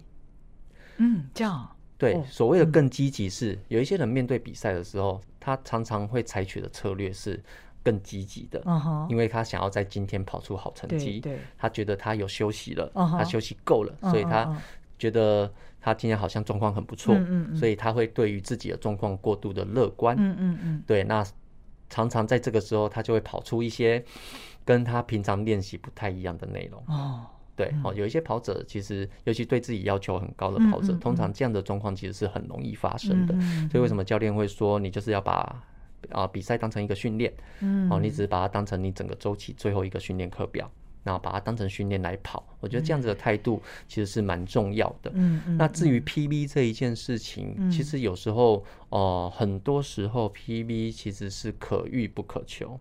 [0.95, 2.23] 嗯，这样对。
[2.23, 7.43] 所谓的更积极是，有一些人面对比赛的时候，他常常会采取的策略是。
[7.83, 9.09] 更积极的，uh -huh.
[9.09, 11.21] 因为他想要在今天跑出好成绩，
[11.57, 13.17] 他觉得他有休息了，uh -huh.
[13.17, 14.09] 他休息够了，uh.
[14.09, 14.57] 所以他
[14.97, 17.55] 觉得他今天好像状况很不错，uh.
[17.59, 21.25] 所以他会对于自己的状况过度的乐观，嗯嗯嗯，对，那
[21.89, 24.01] 常常在这个时候，他就会跑出一些
[24.63, 30.99] 跟他平常练习不太一样的内容，哦、uh 对，哦，有一些跑者其实，尤其对自己要求很高的跑者，uh.
[30.99, 33.71] 通常这样的状况其实是很容易发生的，uh.
[33.71, 35.61] 所以为什么教练会说你就是要把。
[36.11, 40.69] 啊，比赛当成一个训练，嗯，哦，你只是把它当成你整个周期最后一个训练课表，
[41.03, 42.45] 然后把它当成训练来跑。
[42.59, 45.11] 我觉得这样子的态度其实是蛮重要的。
[45.13, 45.57] 嗯嗯。
[45.57, 52.79] 那至于 PB 这一件事情，嗯，其实有时候，哦，呃，很多时候 PB 其实是可遇不可求。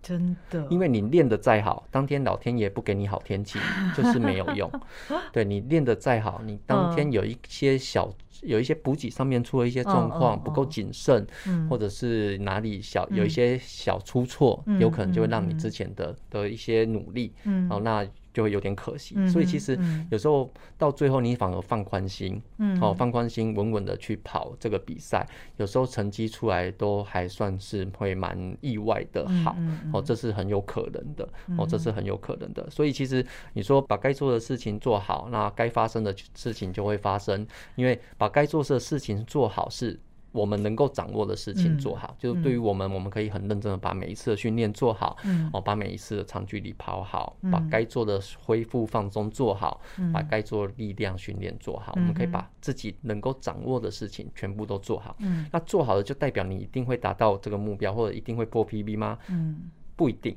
[0.00, 3.58] 真的，因为你练的再好，当天老天爷不给你好天气，
[3.94, 4.70] 就是没有用。
[5.32, 11.26] 对，你练的再好，你当天有一些小、嗯、有一些补给上面出了一些状况，不够谨慎，
[11.68, 18.06] 或者是哪里小有一些小出错，嗯、有可能就会让你之前的的一些努力，嗯，哦，那。
[18.38, 19.76] 就会有点可惜，所以其实
[20.12, 29.56] 有时候到最后你反而放宽心，嗯，哦，放宽心，稳稳的去跑这个比赛，有时候成绩出来都还算是会蛮意外的好，
[29.92, 32.70] 哦，这是很有可能的，哦，这是很有可能的。
[32.70, 39.98] 所以其实你说把该做的事情做好，那该发生的事情就会发生，因为把该做的事情做好是。
[40.38, 51.92] 我们能够掌握的事情做好，嗯、就是对于我们，我们可以很认真的把每一次的训练做好，嗯、哦，把每一次的长距离跑好，嗯、把该做的恢复放松做好，嗯、把该做的力量训练做好。
[51.96, 55.16] 嗯、我们可以把自己能够掌握的事情全部都做好。
[55.18, 59.18] 嗯、那做好了就代表你一定会达到这个目标，或者一定会破 PB 吗？
[59.28, 59.62] 嗯，
[59.96, 60.36] 不一定。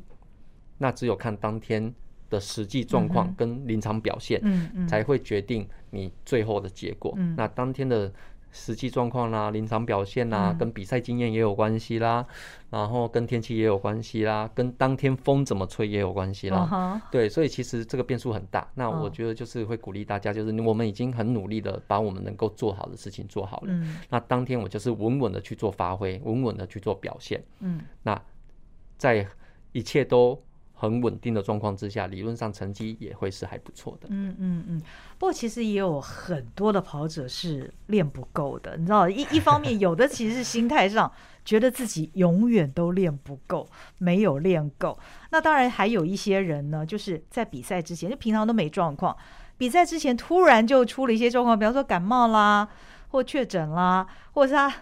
[0.77, 1.93] 那只有看当天
[2.29, 7.13] 的实际状况跟临场表现，嗯嗯、才会决定你最后的结果。
[7.17, 8.11] 嗯、那当天的。
[8.51, 12.25] 实际状况啦，临场表现啦，跟比赛经验也有关系啦，
[12.69, 17.01] 然后跟天气也有关系啦，跟当天风怎么吹也有关系啦。
[17.11, 18.69] 对，所以其实这个变数很大。
[18.75, 23.73] 那我觉得就是会鼓励大家，就是我们已经很努力的把我们能够做好的事情做好了。
[24.09, 27.43] 那当天我就是稳稳的去做发挥，稳稳的去做表现。
[27.59, 28.21] 嗯，那
[28.97, 29.25] 在
[29.71, 30.41] 一切都。
[30.81, 34.07] 很稳定的状况之下，理论上成绩也会是还不错的。
[34.09, 34.81] 嗯嗯嗯。
[35.19, 41.11] 不过其实也有很多的跑者是练不够的，你知道，一一方面有的其实是心态上
[41.45, 44.97] 觉得自己永远都练不够，没有练够。
[45.29, 49.15] 那当然还有一些人呢，就是在比赛之前就平常都没状况，
[49.59, 52.67] 比赛之前突然就出了一些状况，比方说感冒啦，
[53.09, 54.73] 或确诊啦，或者是他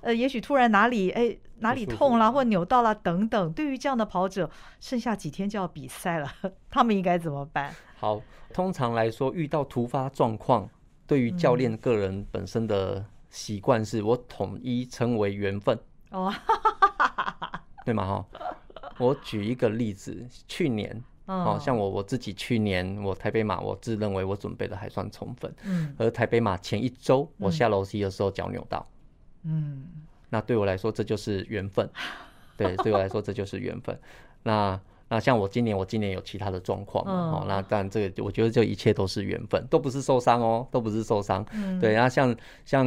[0.00, 1.36] 呃，也许突然哪里哎。
[1.64, 4.50] 哪里痛啦，或扭到啦等等，对于这样的跑者，
[4.80, 6.30] 剩下几天就要比赛了，
[6.68, 7.74] 他们应该怎么办？
[7.96, 8.20] 好，
[8.52, 10.68] 通常来说，遇到突发状况，
[11.06, 15.78] 对于教练个人本身的习惯是，我统一称为缘分。
[16.10, 16.30] 哦，
[17.86, 18.06] 对吗？
[18.06, 18.26] 哈，
[18.98, 28.86] 我举一个例子，去年，哦，像我我自己去年我台北马，我自认为我准备的还算充分，嗯，而台北马前一周，我下楼梯的时候脚扭到，
[29.44, 29.86] 嗯。
[30.34, 31.88] 那对我来说，这就是缘分。
[32.56, 33.96] 对，对我来说，这就是缘分。
[34.42, 37.44] 那那像我今年，我今年有其他的状况哦。
[37.46, 41.46] 那但这个，我觉得这一切都是缘分，都不是受伤哦，都不是受伤。
[41.80, 42.84] 对，然后像像。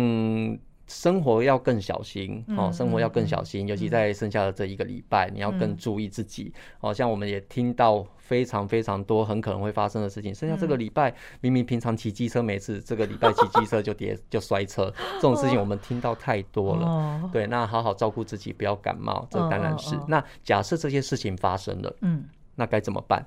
[0.88, 6.52] 生活要更小心哦，生活要更小心，尤其在剩下的这一个礼拜，你要更注意自己。
[6.80, 10.34] 哦，像我们也听到非常非常多很可能会发生的事情。
[10.34, 17.30] 剩下这个礼拜，明明平常骑机车没事，这个礼拜骑机车就跌 就摔车，这种事情我们听到太多了。
[17.34, 19.98] 对，那好好照顾自己，不要感冒，这当然是。
[20.08, 22.24] 那假设这些事情发生了，嗯，
[22.56, 23.26] 那该怎么办？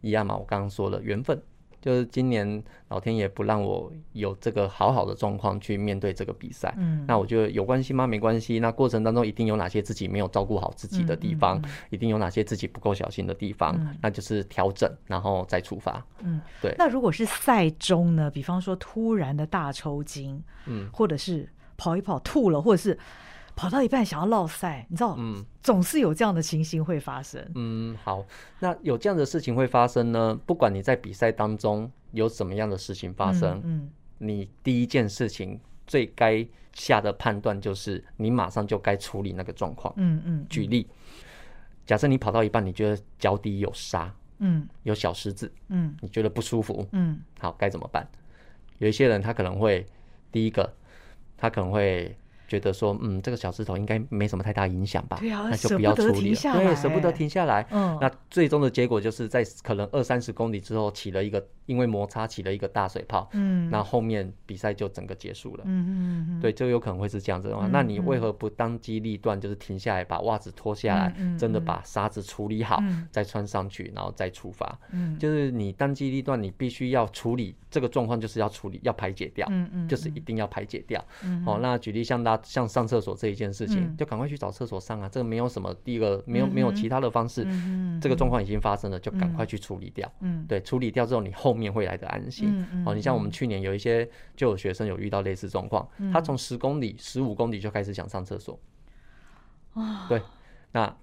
[0.00, 1.40] 一样嘛，我刚刚说了，缘分。
[1.82, 8.06] 就是今年老天爷不让我有这个好好的状况去面对这个比赛，嗯，那我觉得有关系吗？
[8.06, 8.60] 没关系。
[8.60, 16.00] 那过程当中一定有哪些自己没有照顾好自己的地方，一定有哪些自己不够小心的地方，那就是调整，然后再出发。
[16.20, 16.72] 嗯，对。
[16.78, 18.30] 那如果是赛中呢？
[18.30, 22.96] 比方说突然的大抽筋，嗯，或者是跑一跑吐了，或者是。
[23.62, 27.40] 跑到一半想要落赛，你知道，嗯，总是有这样的情形会发生。
[27.54, 28.26] 嗯，好，
[28.58, 30.36] 那有这样的事情会发生呢？
[30.44, 39.94] 不管你在比赛当中有什么样的事情发生，嗯，嗯，你第一件事情最该下的判断就是，你马上就该处理那个状况。
[39.96, 40.16] 嗯。
[40.16, 40.46] 嗯嗯。
[40.50, 40.88] 举例，
[41.86, 48.04] 假设你跑到一半，你觉得脚底有沙，嗯，有小石子，嗯，你觉得不舒服，嗯，好，该怎么办？
[48.78, 49.86] 有一些人他可能会，
[50.32, 50.68] 第一个，
[51.36, 52.16] 他可能会。
[52.52, 55.16] 觉得说，嗯，这个小石头应该没什么太大影响吧？
[55.18, 56.52] 对啊，那就不要处理了。
[56.52, 57.66] 对，舍不得停下来。
[57.70, 63.26] 嗯，那最终的结果就是在可能二三十公里之后起了一个，因为摩擦起了一个大水泡。
[63.32, 65.64] 嗯，那后面比赛就整个结束了。
[65.64, 74.78] 嗯嗯嗯，对，就有可能会是这样子的话，那你为何不当机立断，就是停下来，把袜子脱下来，真的把沙子处理好，再穿上去，然后再出发？
[74.90, 79.44] 嗯，就是你当机立断，你必须要处理这个状况，就是要处理，要排解掉。
[79.50, 81.04] 嗯嗯，就是一定要排解掉。
[81.24, 82.40] 嗯，好，那举例像大。
[82.52, 85.08] 像上厕所这一件事情，嗯、就赶快去找厕所上啊！
[85.08, 90.12] 这个没有什么，第一个没有没有其他的方式，嗯、这个状况已经发生了，就赶快去处理掉。
[90.20, 92.50] 嗯，对，处理掉之后，你后面会来的安心。
[92.50, 94.06] 嗯嗯、哦，你像我们去年有一些
[94.36, 98.58] 就有学生有遇到类似状况，嗯、他从十公里、十五公里就开始想上厕所。
[99.72, 100.20] 哦、对，
[100.72, 100.94] 那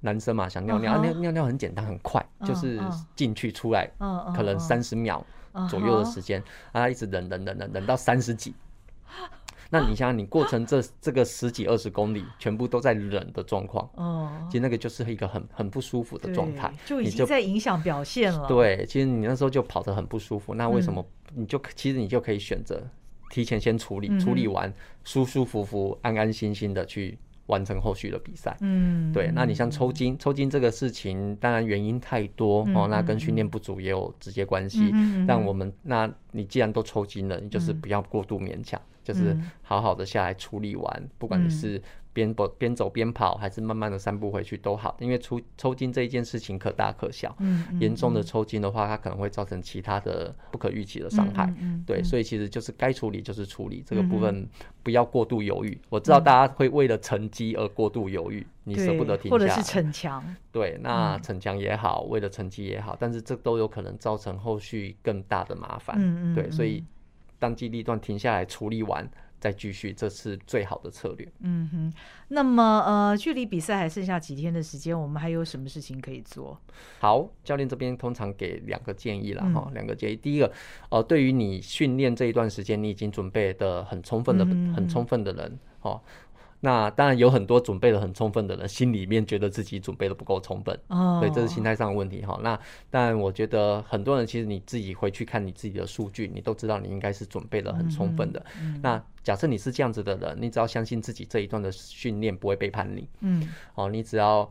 [0.00, 1.18] 男生嘛，想尿尿，尿、uh.
[1.20, 2.78] 尿尿很简单，很快，就是
[3.16, 4.34] 进去出来，uh.
[4.34, 5.24] 可能三十秒
[5.68, 6.80] 左右的时间，uh.
[6.80, 8.54] 啊，一直忍忍忍忍忍到三十几。
[9.70, 18.46] 那你想想，你过程这这个十几二十公里，全部都在冷的状况，哦，其实那个就是一个很很不舒服的状态，就已经在影响表现了。
[18.46, 21.04] 对，其实你那时候就跑得很不舒服，那为什么
[21.34, 22.80] 你就、嗯、其实你就可以选择
[23.30, 24.72] 提前先处理，嗯、处理完
[25.02, 27.18] 舒舒服服、安安心心的去。
[27.46, 34.90] 完成后续的比赛，嗯，对，那你像抽筋，抽筋这个事情，当然原因太多、嗯、哦，那跟训练不足也有直接关系。
[34.92, 41.80] 嗯，但我们，那你既然都抽筋了，你就是不要过度勉强，嗯、就是好好的下来处理完，不管你是。
[42.14, 47.34] 边走边走边跑，还是慢慢的散步回去都好，因为抽抽筋这一件事情可大可小。
[47.40, 51.44] 嗯，严、嗯、重的抽筋的话，它可能会造成其他的不可预期的伤害。
[51.58, 54.48] 嗯，嗯对，所以其实就是该处理就是处理，这个部分
[54.82, 55.86] 不要过度犹豫、嗯。
[55.90, 60.24] 我知道大家会为了成绩而过度犹豫、嗯，你舍不得停下，或者是逞强。
[60.52, 65.96] 对，那逞强也好，为了成绩也好，但是这都有可能造成后续更大的麻烦。
[65.98, 66.34] 嗯嗯。
[66.36, 66.84] 对，所以
[67.40, 69.04] 当机立断停下来处理完。
[69.44, 71.32] 再继续，这是最好的策略。
[71.40, 71.92] 嗯哼，
[72.28, 76.58] 那么呃，距离比赛还剩下几天的时间，我们还有什么事情可以做？
[76.98, 80.16] 好，教练这边通常给两个建议了哈，两、嗯、个建议。
[80.16, 80.50] 第一个，
[80.88, 86.00] 呃，对于你训练这一段时间，你已经准备的很充分的、嗯、很充分的人，哦。
[86.64, 92.40] 那当然有很多准备的很充分的人，心里面觉得自己准备的不够充分，哦，所以这是心态上的问题哈。
[92.42, 92.58] 那
[92.88, 98.40] 但我觉得很多人其实你自己回去看你自己的数据，你都知道你应该是准备的很充分的。
[98.62, 104.50] 嗯嗯、那假设你是这样子的人，你只要相信自己这一段的训练不会背叛你，嗯，哦，你只要。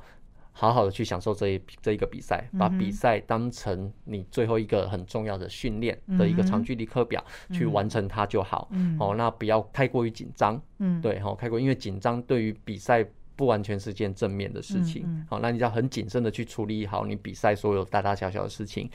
[0.56, 8.70] 好好的去享受这一这一个比赛，把比赛当成你最后一个很重要的训练的一个长距离课表，去完成它就好。
[8.72, 10.62] 嗯，哦，那不要太过于紧张。
[10.78, 15.26] 嗯，对，哦，太过因为紧张对于比赛不完全是件正面的事情。
[15.28, 18.88] 好，那你要很谨慎的去处理好你比赛所有大大小小的事情。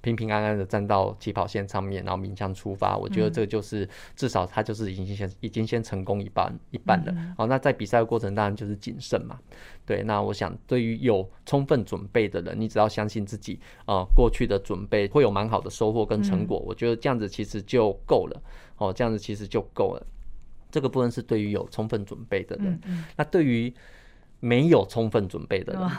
[0.00, 7.14] 平平安安的站到起跑线上面，然后鸣枪出发，我觉得这就是至少他就是已经先已经先成功一半一半了。
[7.36, 9.38] 好，那在比赛的过程当然就是谨慎嘛。
[9.84, 18.42] 对，那我想对于有充分准备的人，你只要相信自己，呃，过去的准备会有蛮好的收获跟成果，我觉得这样子其实就够了。
[18.76, 20.06] 哦，这样子其实就够了。
[20.70, 22.78] 这个部分是对于有充分准备的人。
[23.16, 23.72] 那对于
[24.40, 25.90] 没有充分准备的人，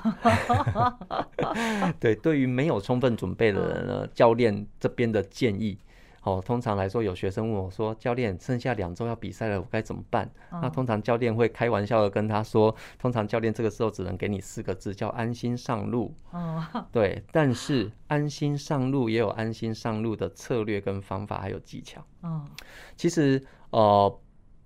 [1.99, 5.77] 对，对于没有充分准备的人呢，教练这边的建议，
[6.23, 10.29] 哦，通常来说，有学生问我说：“教练，剩下两周要比赛了，我该怎么办？”
[10.61, 16.13] 那通常教练会开玩笑的跟他说：“通常教练这个时候只能给你四个字，叫安心上路。”
[16.93, 22.01] 对，但是安心上路也有安心上路的策略跟方法，还有技巧。
[22.95, 24.19] 其实，呃。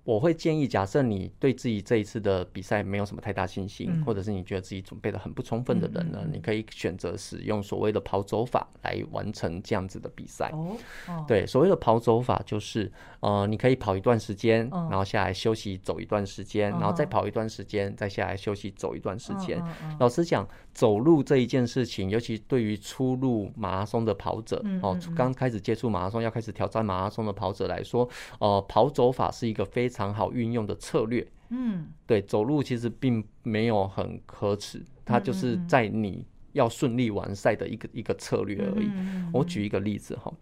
[0.04, 10.50] 我会建议，假设你对自己这一次的比赛没有什么太大信心，嗯、或者是你觉得自己准备的很不充分的人呢，嗯嗯、你可以选择使用所谓的跑走法来完成这样子的比赛。
[10.52, 10.76] 哦
[11.08, 12.92] 哦、对，所谓的跑走法就是，
[13.24, 19.58] 呃，你可以跑一段时间，然后下来休息走一段时间，哦、然后再跑一段时间，再下来休息走一段时间。
[19.98, 28.06] 老实讲，走路这一件事情，尤其对于初入马拉松的跑者，哦，刚开始接触马拉松要开始挑战马拉松的跑者来说，
[28.40, 38.90] 呃，跑走法是一个非常好运用的策略，嗯，对，走路其实并没有很可耻，它就是在你要顺利完赛的一个一个策略而已。
[39.32, 40.32] 我举一个例子哈，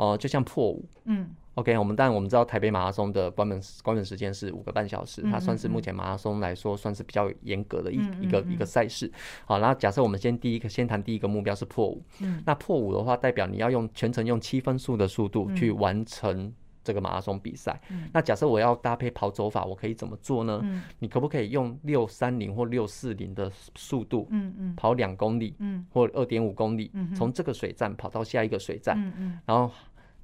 [0.00, 9.12] 呃，就像破五，嗯，OK，我们当然我们知道台北马拉松的关门关门时间是五个半小时，它算是目前马拉松来说算是比较严格的一一个一个赛事。
[9.44, 12.02] 好，那假设我们先第一个先谈第一个目标是破五，
[12.46, 16.50] 那破五的话代表你要用全程用七分速的速度去完成。
[16.82, 20.60] 这个马拉松比赛，嗯，那假设我要搭配跑走法，我可以怎么做呢？
[20.62, 29.70] 嗯，你可不可以用六三零或六四零的速度，嗯嗯，跑两公里，嗯，或二点五公里，嗯，从这个水站跑到下一个水站，嗯嗯，然后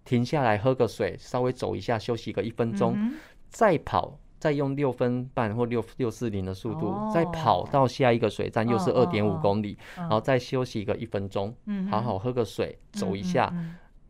[0.06, 3.14] 停下来喝个水，稍微走一下，休息个一分钟，嗯，
[3.50, 13.52] 再跑，再用六分半或六六四零的速度，哦，再跑到下一个水站，又是二点五公里，然后再休息个一分钟，嗯，好好喝个水，走一下。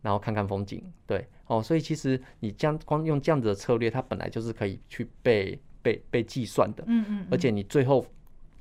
[0.02, 1.26] 然后看看风景，对。
[1.48, 8.06] 哦，所以其实你这样光用这样子的策略，它本来就是可以去被被被计算的，嗯，嗯嗯，而且你最后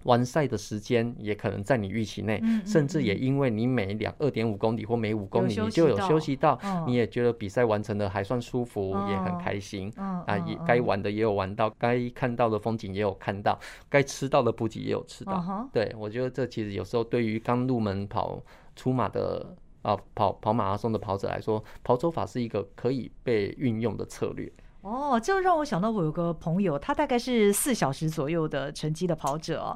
[0.06, 18.41] 完赛的时间也可能在你预期内，嗯嗯嗯，甚至也因为你每两二点五公里或每五公里你就有休息到，哦，你也觉得比赛完成的还算舒服，哦，也很开心，哦，啊，也该玩的也有玩到，该看到的风景也有看到，该吃到的补给也有吃到，哦，对，我觉得这其实有时候对于刚入门跑
[18.76, 19.56] 出马的。
[19.86, 24.51] 啊，跑跑马拉松的跑者来说，跑走法是一个可以被运用的策略。
[24.86, 29.76] 哦，这让我想到我有个朋友，他大概是四小时左右的成绩的跑者哦。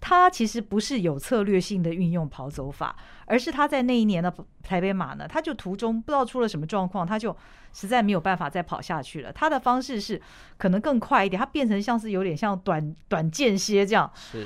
[0.00, 2.96] 他其实不是有策略性的运用跑走法，
[3.26, 4.34] 而是他在那一年的
[4.64, 7.36] 台北马呢，他就途中不知道出了什么状况，他就
[7.72, 9.32] 实在没有办法再跑下去了。
[9.32, 10.20] 他的方式是
[10.56, 14.44] 可能更快一点，他变成像是有点像短短间歇这样，是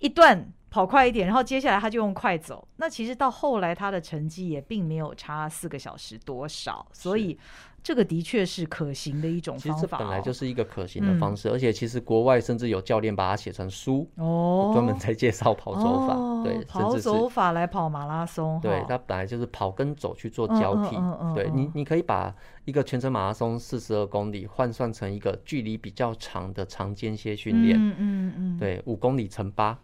[0.00, 2.66] 一段跑快一点，然后接下来他就用快走。
[2.78, 7.38] 那其实到后来他的成绩也并没有差四个小时多少，所以。
[7.82, 9.74] 这个的确是可行的一种方法，哦。
[9.74, 16.14] 其实本来就是一个可行的方式，嗯、而且其实国外甚至有教练把它写成书，哦，专门在介绍跑走法。
[16.14, 18.60] 哦、对，跑走法来跑马拉松。
[18.60, 20.96] 对，它本来就是跑跟走去做交替。
[20.96, 27.76] 嗯嗯嗯嗯、对你，你可以把一个全程马拉松四十二公里换算成一个距离比较长的长间歇训练。
[27.78, 28.58] 嗯嗯嗯。
[28.58, 29.78] 对，五公里乘八。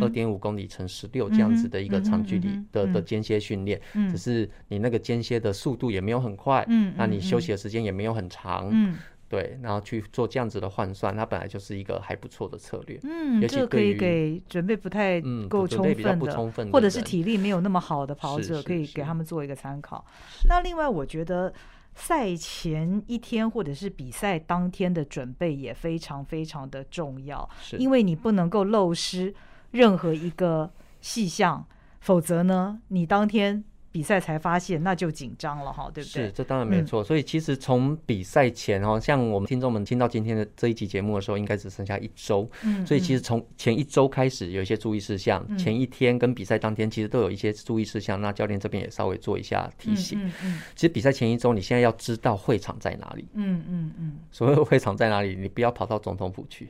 [0.00, 3.80] 二点五公里乘十六这样子的一个长距离的的间歇训练，
[4.10, 8.96] 只是你那个间歇的速度也没有很快，嗯那你休息的时间也没有很长，嗯
[9.28, 12.98] 对，然后去做这样子的换算，它本来就是一个还不错的策略。
[13.02, 20.04] 嗯，这个可以给准备不太够充分的，或者是体力没有那么好的跑者，可以给他们做一个参考。
[20.48, 21.52] 那另外，我觉得。
[21.96, 29.32] 赛前一天或者是比赛当天的准备也非常非常的重要，因为你不能够漏失
[29.70, 30.68] 任何一个
[31.00, 31.64] 细项，
[32.00, 33.62] 否则呢，你当天。
[33.94, 36.24] 比赛才发现，那就紧张了哈，对不对？
[36.24, 37.00] 是，这当然没错。
[37.00, 42.50] 嗯、所以其实从比赛前哦，像我们听众们听到今天的这一集节目的时候，应该只剩下一周。
[42.64, 42.84] 嗯。
[42.84, 48.20] 所以其实从前一周开始有一些注意事项，嗯、前一天跟比赛当天其实都有一些注意事项。
[48.20, 50.18] 那教练这边也稍微做一下提醒。
[50.18, 50.60] 嗯嗯，嗯。
[50.74, 53.28] 其实比赛前一周，你现在要知道会场在哪里。
[53.34, 54.18] 嗯嗯嗯。
[54.32, 55.36] 所谓会场在哪里？
[55.36, 56.68] 你不要跑到总统府去。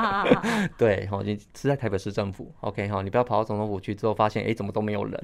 [0.76, 2.52] 对，好，你是在台北市政府。
[2.60, 5.18] OK，哈，你不要跑到总统府去之后发现，哎，怎么都没有人。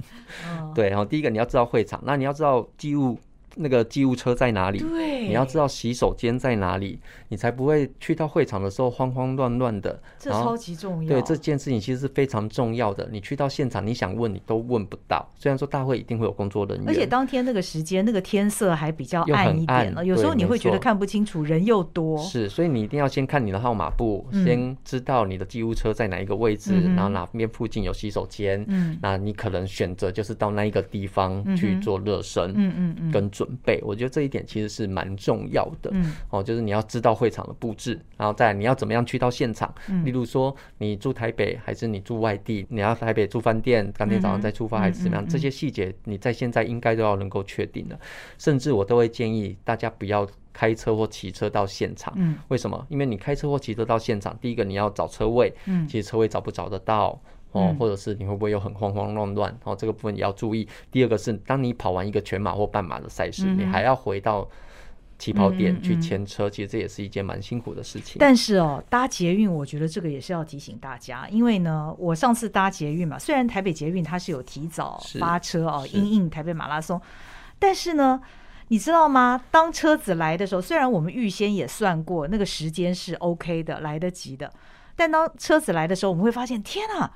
[0.47, 1.26] 哦、对，然后第一个。
[1.31, 3.19] 你要知道会场，那你要知道机务。
[3.57, 4.79] 那个机务车在哪里？
[4.79, 6.99] 对，你要知道洗手间在哪里，
[7.29, 10.01] 你才不会去到会场的时候慌慌乱乱的。
[10.19, 11.09] 这超级重要。
[11.09, 13.09] 对，这件事情其实是非常重要的。
[13.11, 15.27] 你去到现场，你想问你都问不到。
[15.39, 22.19] 虽然说大会一定会有工作人员，而且当天那个时间，那个天色还比较暗一点了，有时候你会觉得看不清楚，人又多。
[22.19, 28.65] 是，所以你一定要先看你的号码布，先知道你的机务车在哪一个位置，然后哪边附近有洗手间。
[28.69, 33.81] 嗯，那你可能选择就是到那一个地方去做热身，嗯嗯嗯，跟准备。
[33.83, 47.99] 我觉得这一点其实是蛮重要的，嗯，哦，就是你要知道会场的布置，然后再你要怎么样去到现场，嗯，例如说你住台北还是你住外地，你要台北住饭店，当天早上再出发还是怎么样，这些细节你在现在应该都要能够确定的，
[48.39, 52.87] 甚至我都会建议大家不要开车或骑车到现场，嗯，为什么？
[52.89, 57.21] 因为你开车或骑车到现场，第一个你要找车位，嗯，其实车位找不找得到。
[57.57, 59.59] 哦，或者是你会不会有很慌慌乱乱？
[59.65, 60.69] 哦，这个部分也要注意。
[60.91, 64.49] 第二个是，当你跑完一个全马或半马的赛事，嗯、你还要回到
[65.19, 68.17] 起跑点去牵车，嗯嗯，其实这也是一件蛮辛苦的事情。
[68.19, 77.01] 但是哦，搭捷运，我觉得这个也是要提醒大家，因为呢，我上次搭捷运嘛，虽然台北捷运它是有提早发车哦，因应台北马拉松，
[77.59, 78.21] 但是呢，
[78.69, 79.41] 你知道吗？
[79.51, 84.53] 当车子来的时候，虽然我们预先也算过那个时间是 OK 的，来得及的，
[84.95, 87.11] 但当车子来的时候，我们会发现，天哪！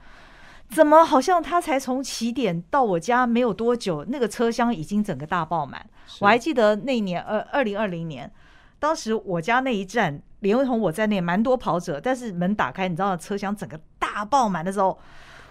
[0.70, 5.84] 怎么好像他才从起点到我家没有多久，那个车厢已经整个大爆满。
[6.20, 8.30] 我还记得那一年，呃，二零二零年，
[8.78, 14.96] 当时我家那一站，连同我在内蛮多跑者，但是门打开，你知道车厢整个大爆满的时候，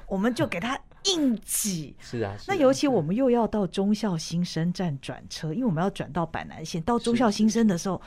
[0.07, 1.93] 我们就给他硬挤。
[1.99, 8.01] 是啊，那尤其我们又要到忠孝新生站转车，因为我们要转到板南线，到忠孝新生的时候，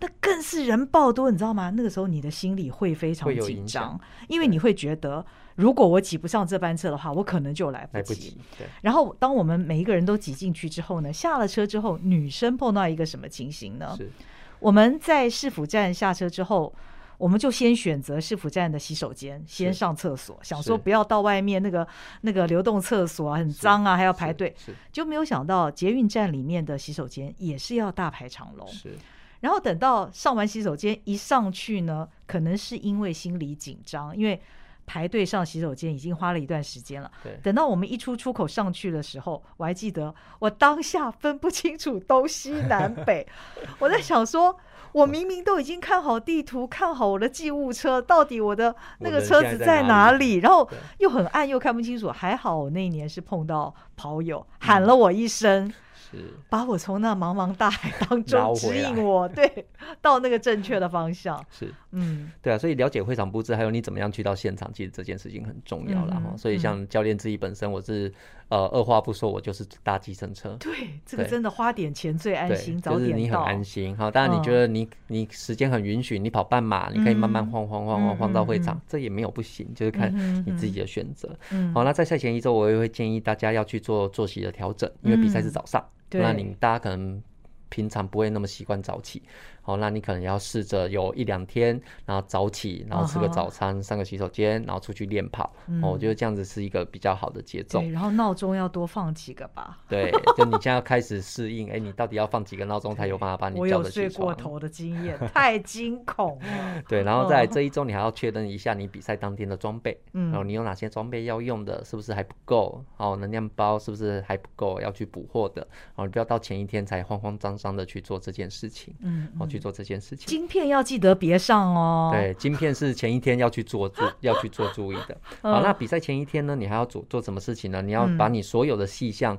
[0.00, 1.70] 那更是人爆多，你知道吗？
[1.70, 5.24] 那个时候你的心里会非常紧张，因为你会觉得。
[5.56, 8.14] 如果我挤不上这班车的话，我可能就来不及。
[8.14, 8.38] 不及。
[8.58, 8.66] 对。
[8.82, 13.94] 然后，当我们每一个人都挤进去之后呢，下了车之后，女生碰到一个什么情形呢？
[13.96, 14.10] 是。
[14.58, 16.74] 我们在市府站下车之后，
[17.16, 21.86] 我们就先选择市府站的洗手间，先上厕所，想说不要到外面那个
[22.20, 24.54] 那个流动厕所啊，很脏啊，还要排队。
[24.92, 28.68] 就没有想到捷运站里面的洗手间也是要大排长龙。
[28.68, 28.94] 是。
[29.40, 34.38] 然后等到上完洗手间一上去呢，可能是因为心里紧张，因为。
[34.86, 37.10] 排队上洗手间已经花了一段时间了。
[37.22, 43.26] 对，等到我们一出出口上去的时候，我还记得我当下分不清楚东西南北。
[43.78, 44.56] 我在想说，
[44.92, 50.36] 我明明都已经看好地图，看好我的寄物车，到底我的那个车子在哪里？
[50.36, 50.68] 然后
[50.98, 52.10] 又很暗，又看不清楚。
[52.10, 55.72] 还好我那一年是碰到跑友，喊了我一声。
[56.10, 56.32] 是。
[56.48, 59.66] 把我从那茫茫大海当中指引我，对，
[60.00, 61.42] 到那个正确的方向。
[61.50, 66.30] 是，嗯，对啊，所以了解会场布置，还有你怎么样去到现场，其实这件事情很重要了哈。
[66.32, 68.12] 嗯、所以像教练自己本身，我是
[68.48, 70.56] 呃二话不说，我就是搭计程车。
[70.60, 73.06] 对，这个真的花点钱最安心，早点到。
[73.06, 73.96] 就是你很安心。
[73.96, 80.14] 好，当然你觉得你、嗯、你时间很允许，你跑半马，你可以慢慢晃晃晃晃晃到会场，嗯、这也没有不行，就是看
[80.46, 81.28] 你自己的选择。
[81.50, 87.22] 嗯，好，那在赛前一周，我也会建议大家要去做作息的调整，因为比赛是早上，嗯、那你大家可能
[87.68, 89.22] 平常不会那么习惯早起。
[89.66, 95.52] 好，那你可能要试着有一两天，然后早起，然后吃个早餐，上个洗手间，然后出去练跑。
[95.82, 97.80] 哦，我觉得这样子是一个比较好的节奏。
[97.80, 99.80] 对，然后闹钟要多放几个吧。
[99.88, 104.04] 对，就你现在要开始适应，哎，你到底要放几个闹钟才有办法把你叫得起床？
[104.04, 106.82] 我有睡过头的经验，太惊恐了。
[106.88, 112.84] 对，然后在这一周，你还要确认一下你比赛当天的装备，然后你有哪些装备要用的，是不是还不够？
[112.98, 114.80] 哦，能量包是不是还不够？
[114.80, 115.66] 要去补货的。
[115.96, 118.94] 哦，你不要到前一天才慌慌张张的去做这件事情。
[119.00, 120.26] 嗯，哦，去做这件事情。
[120.26, 122.10] 晶片要记得别上哦。
[122.12, 125.16] 对，晶片是前一天要去做注 要去做注意的。
[125.42, 127.82] 好，那比赛前一天呢，你还要做做什么事情呢？
[127.82, 129.38] 你要把你所有的细项。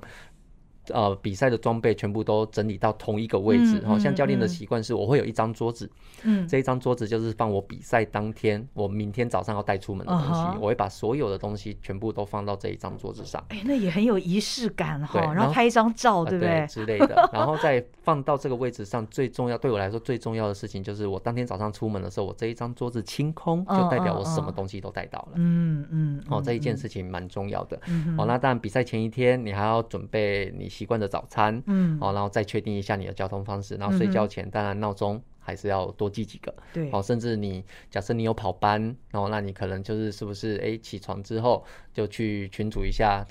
[0.93, 3.81] 呃，比赛的装备全部都整理到同一个位置。
[3.85, 5.89] 好、嗯嗯嗯、像教练的习惯是，我会有一张桌子，
[6.23, 13.43] 嗯，这一张桌子就是放我比赛当天，我明天早上要带出门的东西，嗯、我会把所有的东西全部都放到这一张桌子上。
[13.49, 15.33] 哎、欸，那也很有仪式感哈。
[15.33, 16.65] 然后拍一张照，对不对？
[16.67, 19.05] 之类的， 然后再放到这个位置上。
[19.07, 25.29] 最重要，对我来说最重要的事情就是，我当天早上出门的时候，我这一张桌子清空，就代表我什么东西都带到了。
[25.35, 26.23] 嗯嗯。
[26.29, 27.79] 哦，这一件事情蛮重要的。
[27.87, 28.15] 嗯。
[28.17, 31.63] 哦，那当然，比赛前一天你还要准备你习惯的早餐。
[31.65, 43.25] 嗯，好，然后再确定一下你的交通方式，然后睡觉前当然闹钟还是要多记几个，对，好，甚至你假设你有跑班，然后那你可能就是是不是哎起床之后就去群组一下。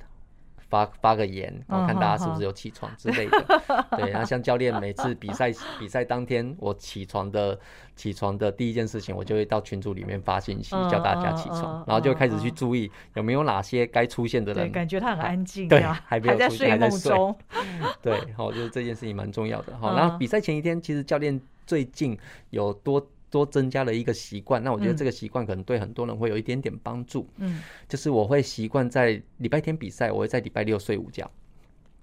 [0.69, 3.39] 发发个言，然后看大家是不是有起床之类的。
[3.39, 4.01] Oh, oh, oh.
[4.01, 7.59] 对，然后像教练每次比赛比赛当天，我起床的
[7.95, 14.69] 起床的第一件事情，我就会到群组里面发信息叫大家起床，然后就开始去注意有没有哪些该出现的人。
[14.69, 17.39] 对，感觉他很安静，对， 还没有出现，还在睡梦中。
[18.03, 19.77] 对，好，就是这件事情蛮重要的。
[19.79, 22.19] 好，然后比赛前一天，其实教练最近
[22.51, 23.07] 有多。
[23.31, 27.29] 多增加了一个习惯，那我觉得这个习惯可能对很多人会有一点点帮助。
[27.37, 31.31] 嗯，就是我会习惯在礼拜天比赛，我会在礼拜六睡午觉。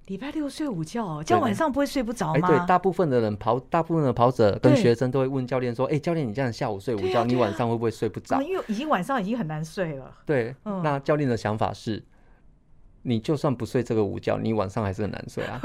[0.08, 2.46] 礼拜六睡午觉，这样晚上不会睡不着吗？
[2.46, 10.14] 哎，对，大部分的人跑，大部分的跑者跟学生都会问教练说：“哎，教练，你这样下午睡午觉，你晚上会不会睡不着？”因为已经晚上已经很难睡了。
[10.26, 12.04] 对，那教练的想法是，
[13.04, 15.62] 你就算不睡这个午觉，你晚上还是很难睡啊。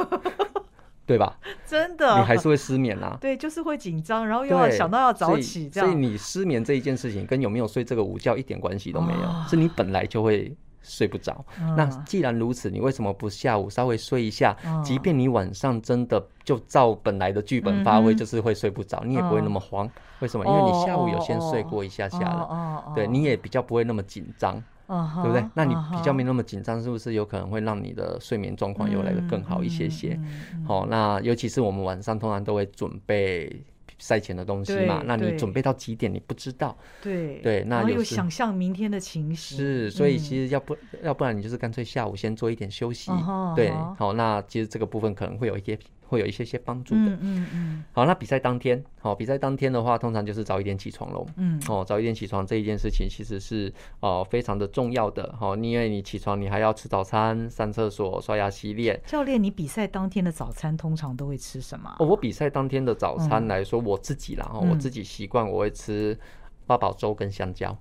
[1.09, 1.35] 对吧？
[1.67, 3.17] 真的，你还是会失眠啊。
[3.19, 5.89] 对，就是会紧张，然后又要想到要早起，这样。
[5.89, 11.43] 所以你失眠这一件事情跟有没有睡这个午觉一点关系都没有，哦、是你本来就会睡不着。
[11.61, 14.55] 嗯、那既然如此，你为什么不下午稍微睡一下？
[14.67, 19.87] 嗯、即便你晚上真的就照本来的剧本发挥，就是会睡不着，嗯、你也不会那么慌。
[19.87, 19.91] 嗯、
[20.21, 20.45] 为什么？
[20.47, 24.63] 因为你下午有先睡过一下下了，哦哦、对，你也比较不会那么紧张。
[24.89, 25.47] Uh huh, 对不对？
[25.53, 30.19] 那你比较没那么紧张，是不是有可能会让你的睡眠状况又来的更好一些些？
[30.67, 33.63] 好、那尤其是我们晚上通常都会准备
[33.99, 36.75] 赛前的东西嘛，那你准备到几点你不知道？
[37.03, 39.59] 对对，那有想象明天的情形。
[39.59, 43.11] 是，所以其实要不、嗯、要不然你就是干脆下午先做一点休息。
[43.11, 45.79] Uh 对，好、uh 那其实这个部分可能会有一些。
[46.09, 47.01] 会有一些些帮助的。
[47.01, 47.85] 嗯嗯嗯。
[47.93, 51.27] 好，那比赛当天，好，比赛当天的话，通常就是早一点起床喽。
[51.37, 51.63] 嗯。
[51.69, 55.35] 哦，早一点起床这一件事情其实是哦非常的重要的。
[55.39, 59.01] 好，因为你起床，你还要吃早餐、上厕所、刷牙、洗脸。
[59.07, 61.95] 教练，你比赛当天的早餐通常都会吃什么？
[61.99, 66.19] 哦，我比赛当天的早餐来说，我自己啦，我自己习惯我会吃
[66.67, 67.77] 八宝粥跟香蕉。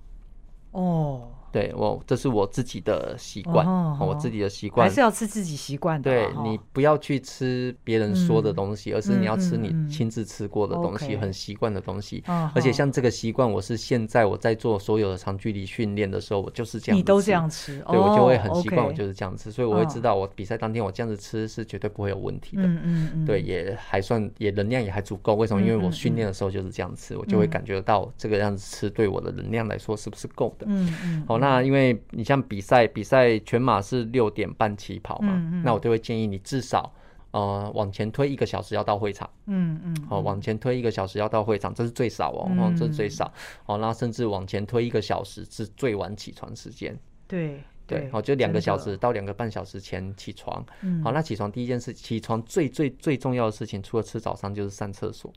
[0.71, 1.31] 哦。
[1.57, 6.11] 对我，这是我自己的习惯，哦我自己的习惯还是要吃自己习惯的。
[6.11, 12.23] 对，你不要去吃别人说的东西，而是你要吃你亲自吃过的东西，很习惯的东西。
[12.53, 16.97] 而且像这个习惯，我是现在我在做所有的长距离训练的时候，我就是这样。
[16.97, 22.63] 你都这样吃，对，我就会很习惯，我就是这样吃，所以我会知道我比赛当天我这样子吃是绝对不会有问题的。
[22.63, 23.25] 嗯嗯嗯。
[23.25, 25.35] 对，也还算也能量也还足够。
[25.35, 25.61] 为什么？
[25.61, 30.65] 因为我训练的时候就是这样吃，我就会感觉到这个样子吃对我的能量来说是不是够的。
[30.69, 31.23] 嗯嗯。
[31.27, 36.91] 好，那因为你像比赛，比赛全马是六点半起跑嘛，嗯嗯、那我就会建议你至少
[37.31, 43.31] 呃往前推一个小时要到会场，嗯嗯，好、往前推一个小时要到会场，这是最少哦，这是最少，
[43.65, 50.65] 哦，那甚至往前推一个小时是最晚起床时间，对对，好、哦，就两个小时到两个半小时前起床，
[51.03, 55.31] 好那起床第一件事，起床最最最重要的事情，除了吃早餐就是上厕所。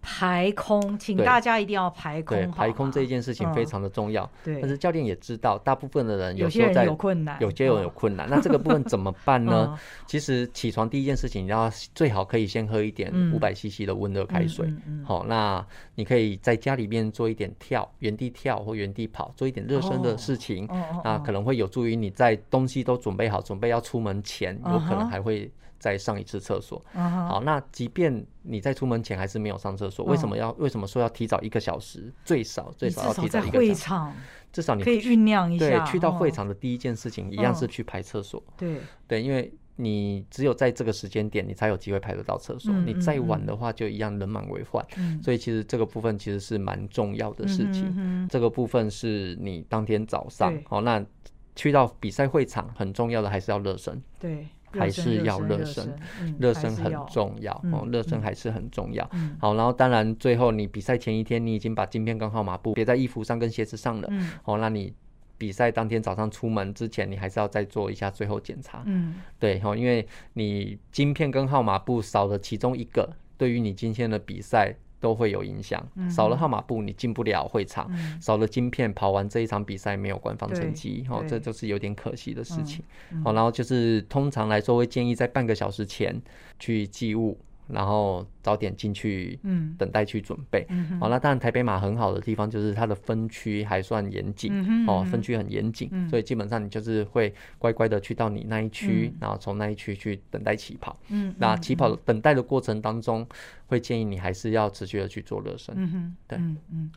[0.00, 2.36] 排空，请大家一定要排空。
[2.36, 4.28] 对，排空这一件事情非常的重要。
[4.44, 8.28] 对，但是教练也知道，大部分的人有些人有困难，有些人有困难。
[8.28, 9.78] 那这个部分怎么办呢？
[10.06, 14.72] 其实起床第一件事情，你要最好可以先喝一点五百 CC 的温热开水。
[15.04, 20.68] 好，那你可以在家里面做一点跳，原地跳或原地跑，做一点热身的事情。
[21.04, 25.50] 那可能会有助于你在东西都准备好，准备要出门前，有可能还会。
[25.78, 27.28] 再上一次厕所，uh.
[27.28, 30.50] 好，那即便你在出门前还是没有上厕所，为什么要？
[30.58, 32.12] 为什么说要提早一个小时？
[32.24, 33.68] 最少最少要提早一个小时。
[33.68, 34.14] 会场，
[34.52, 35.66] 至少你可以酝酿一下。
[35.66, 38.42] 对，去到会场的第一件事情一样是去排厕所。
[38.56, 42.72] 对、uh 因为你只有在这个时间点，你才有机会排得到厕所。
[42.74, 42.84] Uh.
[42.84, 44.84] 你再晚的话，就一样人满为患。
[44.96, 45.22] Uh.
[45.22, 47.84] 所以其实这个部分其实是蛮重要的事情。
[47.94, 48.28] Uh.
[48.28, 51.06] 这个部分是你当天早上，好、uh 那
[51.54, 54.02] 去到比赛会场很重要的还是要热身。
[54.18, 54.46] 对、uh。
[54.72, 55.98] 还是要热身，
[56.38, 59.08] 热身很重要哦，热身还是很重要。
[59.40, 64.08] 好，然后当然最后你比赛前一天，你已经把晶片跟号码布别在衣服上跟鞋子上了。
[64.44, 64.92] 哦，那你
[65.36, 68.82] 比赛当天早上出门之前，你还是要再做一下最后检查。
[68.86, 74.74] 嗯，对，因为你晶片跟号码布少了其中一个，对于你今天的比赛。
[75.00, 82.84] 都会有影响，少了号码布你进不了会场，嗯、少了晶片跑完这一场比赛没有官方成绩，哦，这就是有点可惜的事情。
[83.24, 86.20] 哦，然后就是通常来说会建议在半个小时前
[86.58, 87.38] 去寄物。
[87.68, 90.66] 然后早点进去，嗯，等待去准备。
[90.68, 100.98] 嗯，好，那当然台北马很好的地方就是它的分区还算严谨，嗯、哦，分区很严谨，嗯、所以基本上你就是会乖乖的去到你那一区，嗯、然后从那一区去等待起跑。
[101.08, 103.26] 嗯，那起跑等待的过程当中，
[103.66, 105.74] 会建议你还是要持续的去做热身。
[105.76, 106.90] 嗯哼，对，嗯嗯，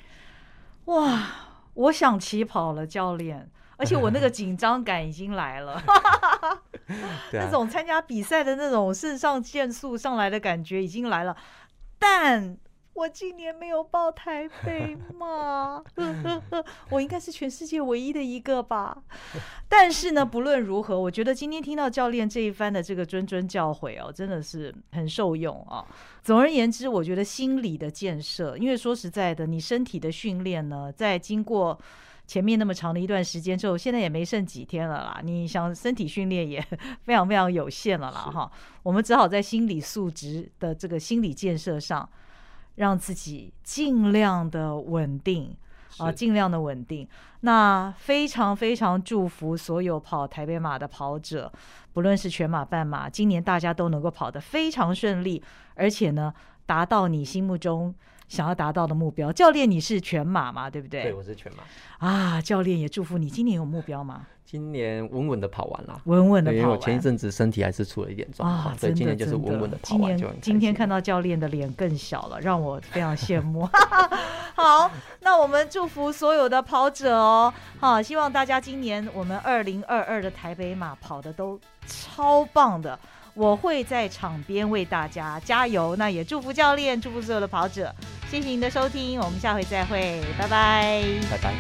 [0.85, 1.27] 哇，
[1.73, 3.49] 我想起跑了，教练。
[3.81, 5.81] 而且我那个紧张感已经来了，
[7.33, 11.35] 那种参加比赛的那种肾上腺素上来的感觉已经来了，
[11.97, 12.55] 但
[12.93, 15.83] 我今年没有报台北嘛，
[16.91, 18.95] 我应该是全世界唯一的一个吧。
[19.67, 25.83] 但是呢，不论如何，我觉得今天听到教练这一番的这个谆谆教诲哦，真的是很受用啊。
[26.21, 31.79] 总而言之，我觉得心理的建设，因为说实在的，你身体的训练呢，在经过。
[32.31, 35.19] 前面那么长的一段时间之后，现在也没剩几天了啦。
[35.21, 36.65] 你想身体训练也
[37.03, 38.49] 非常非常有限了啦，哈。
[38.83, 42.07] 我们只好在心理素质的这个心理建设上，
[42.75, 45.53] 让自己尽量的稳定
[45.97, 47.05] 啊，尽量的稳定。
[47.41, 51.51] 那非常非常祝福所有跑台北马的跑者，
[51.91, 55.43] 不论是全马、半马，今年大家都能够跑得非常顺利，
[55.75, 56.33] 而且呢，
[56.65, 57.93] 达到你心目中。
[58.31, 60.69] 想要达到的目标，教练你是全马嘛？
[60.69, 61.03] 对不对？
[61.03, 62.41] 对，我是全马啊！
[62.41, 64.25] 教练也祝福你，今年有目标吗？
[64.45, 66.61] 今年稳稳的跑完了，稳稳的跑完。
[66.61, 70.41] 因为我前一阵子身体还是出了一点状况，啊、所以今年就是稳稳的跑完就很开心。
[70.41, 73.67] 今天看到教练的脸更小了，让我非常羡慕。
[74.55, 82.97] 好，那我们祝福所有的跑者哦，好，希望大家今年我们二零二二的台北马跑的都超棒的。
[83.33, 87.93] 我会在场边为大家加油，那也祝福教练，祝福所有的跑者。
[88.29, 91.53] 谢谢您的收听，我们下回再会，拜拜，拜拜。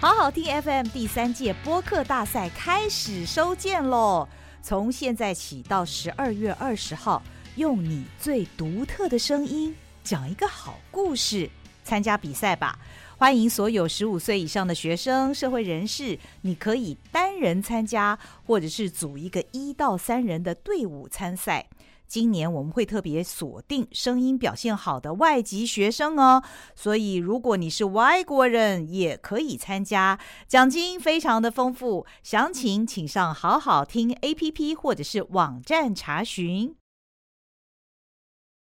[0.00, 4.28] 好好听 FM 第三届播客大赛开始收件喽！
[4.62, 7.22] 从现在起到十二月二十号，
[7.56, 11.50] 用你最独特的声音讲一个好故事，
[11.82, 12.78] 参加比赛吧。
[13.16, 21.68] 欢迎所有十五岁以上的学生、社会人士，你可以单人参加，或者是组一个一到三人的队伍参赛。
[22.08, 26.42] 今年我们会特别锁定声音表现好的外籍学生哦，
[26.74, 32.04] 所以如果你是外国人，也可以参加，奖金非常的丰富。
[32.22, 36.74] 详情请上好好听 APP 或者是网站查询。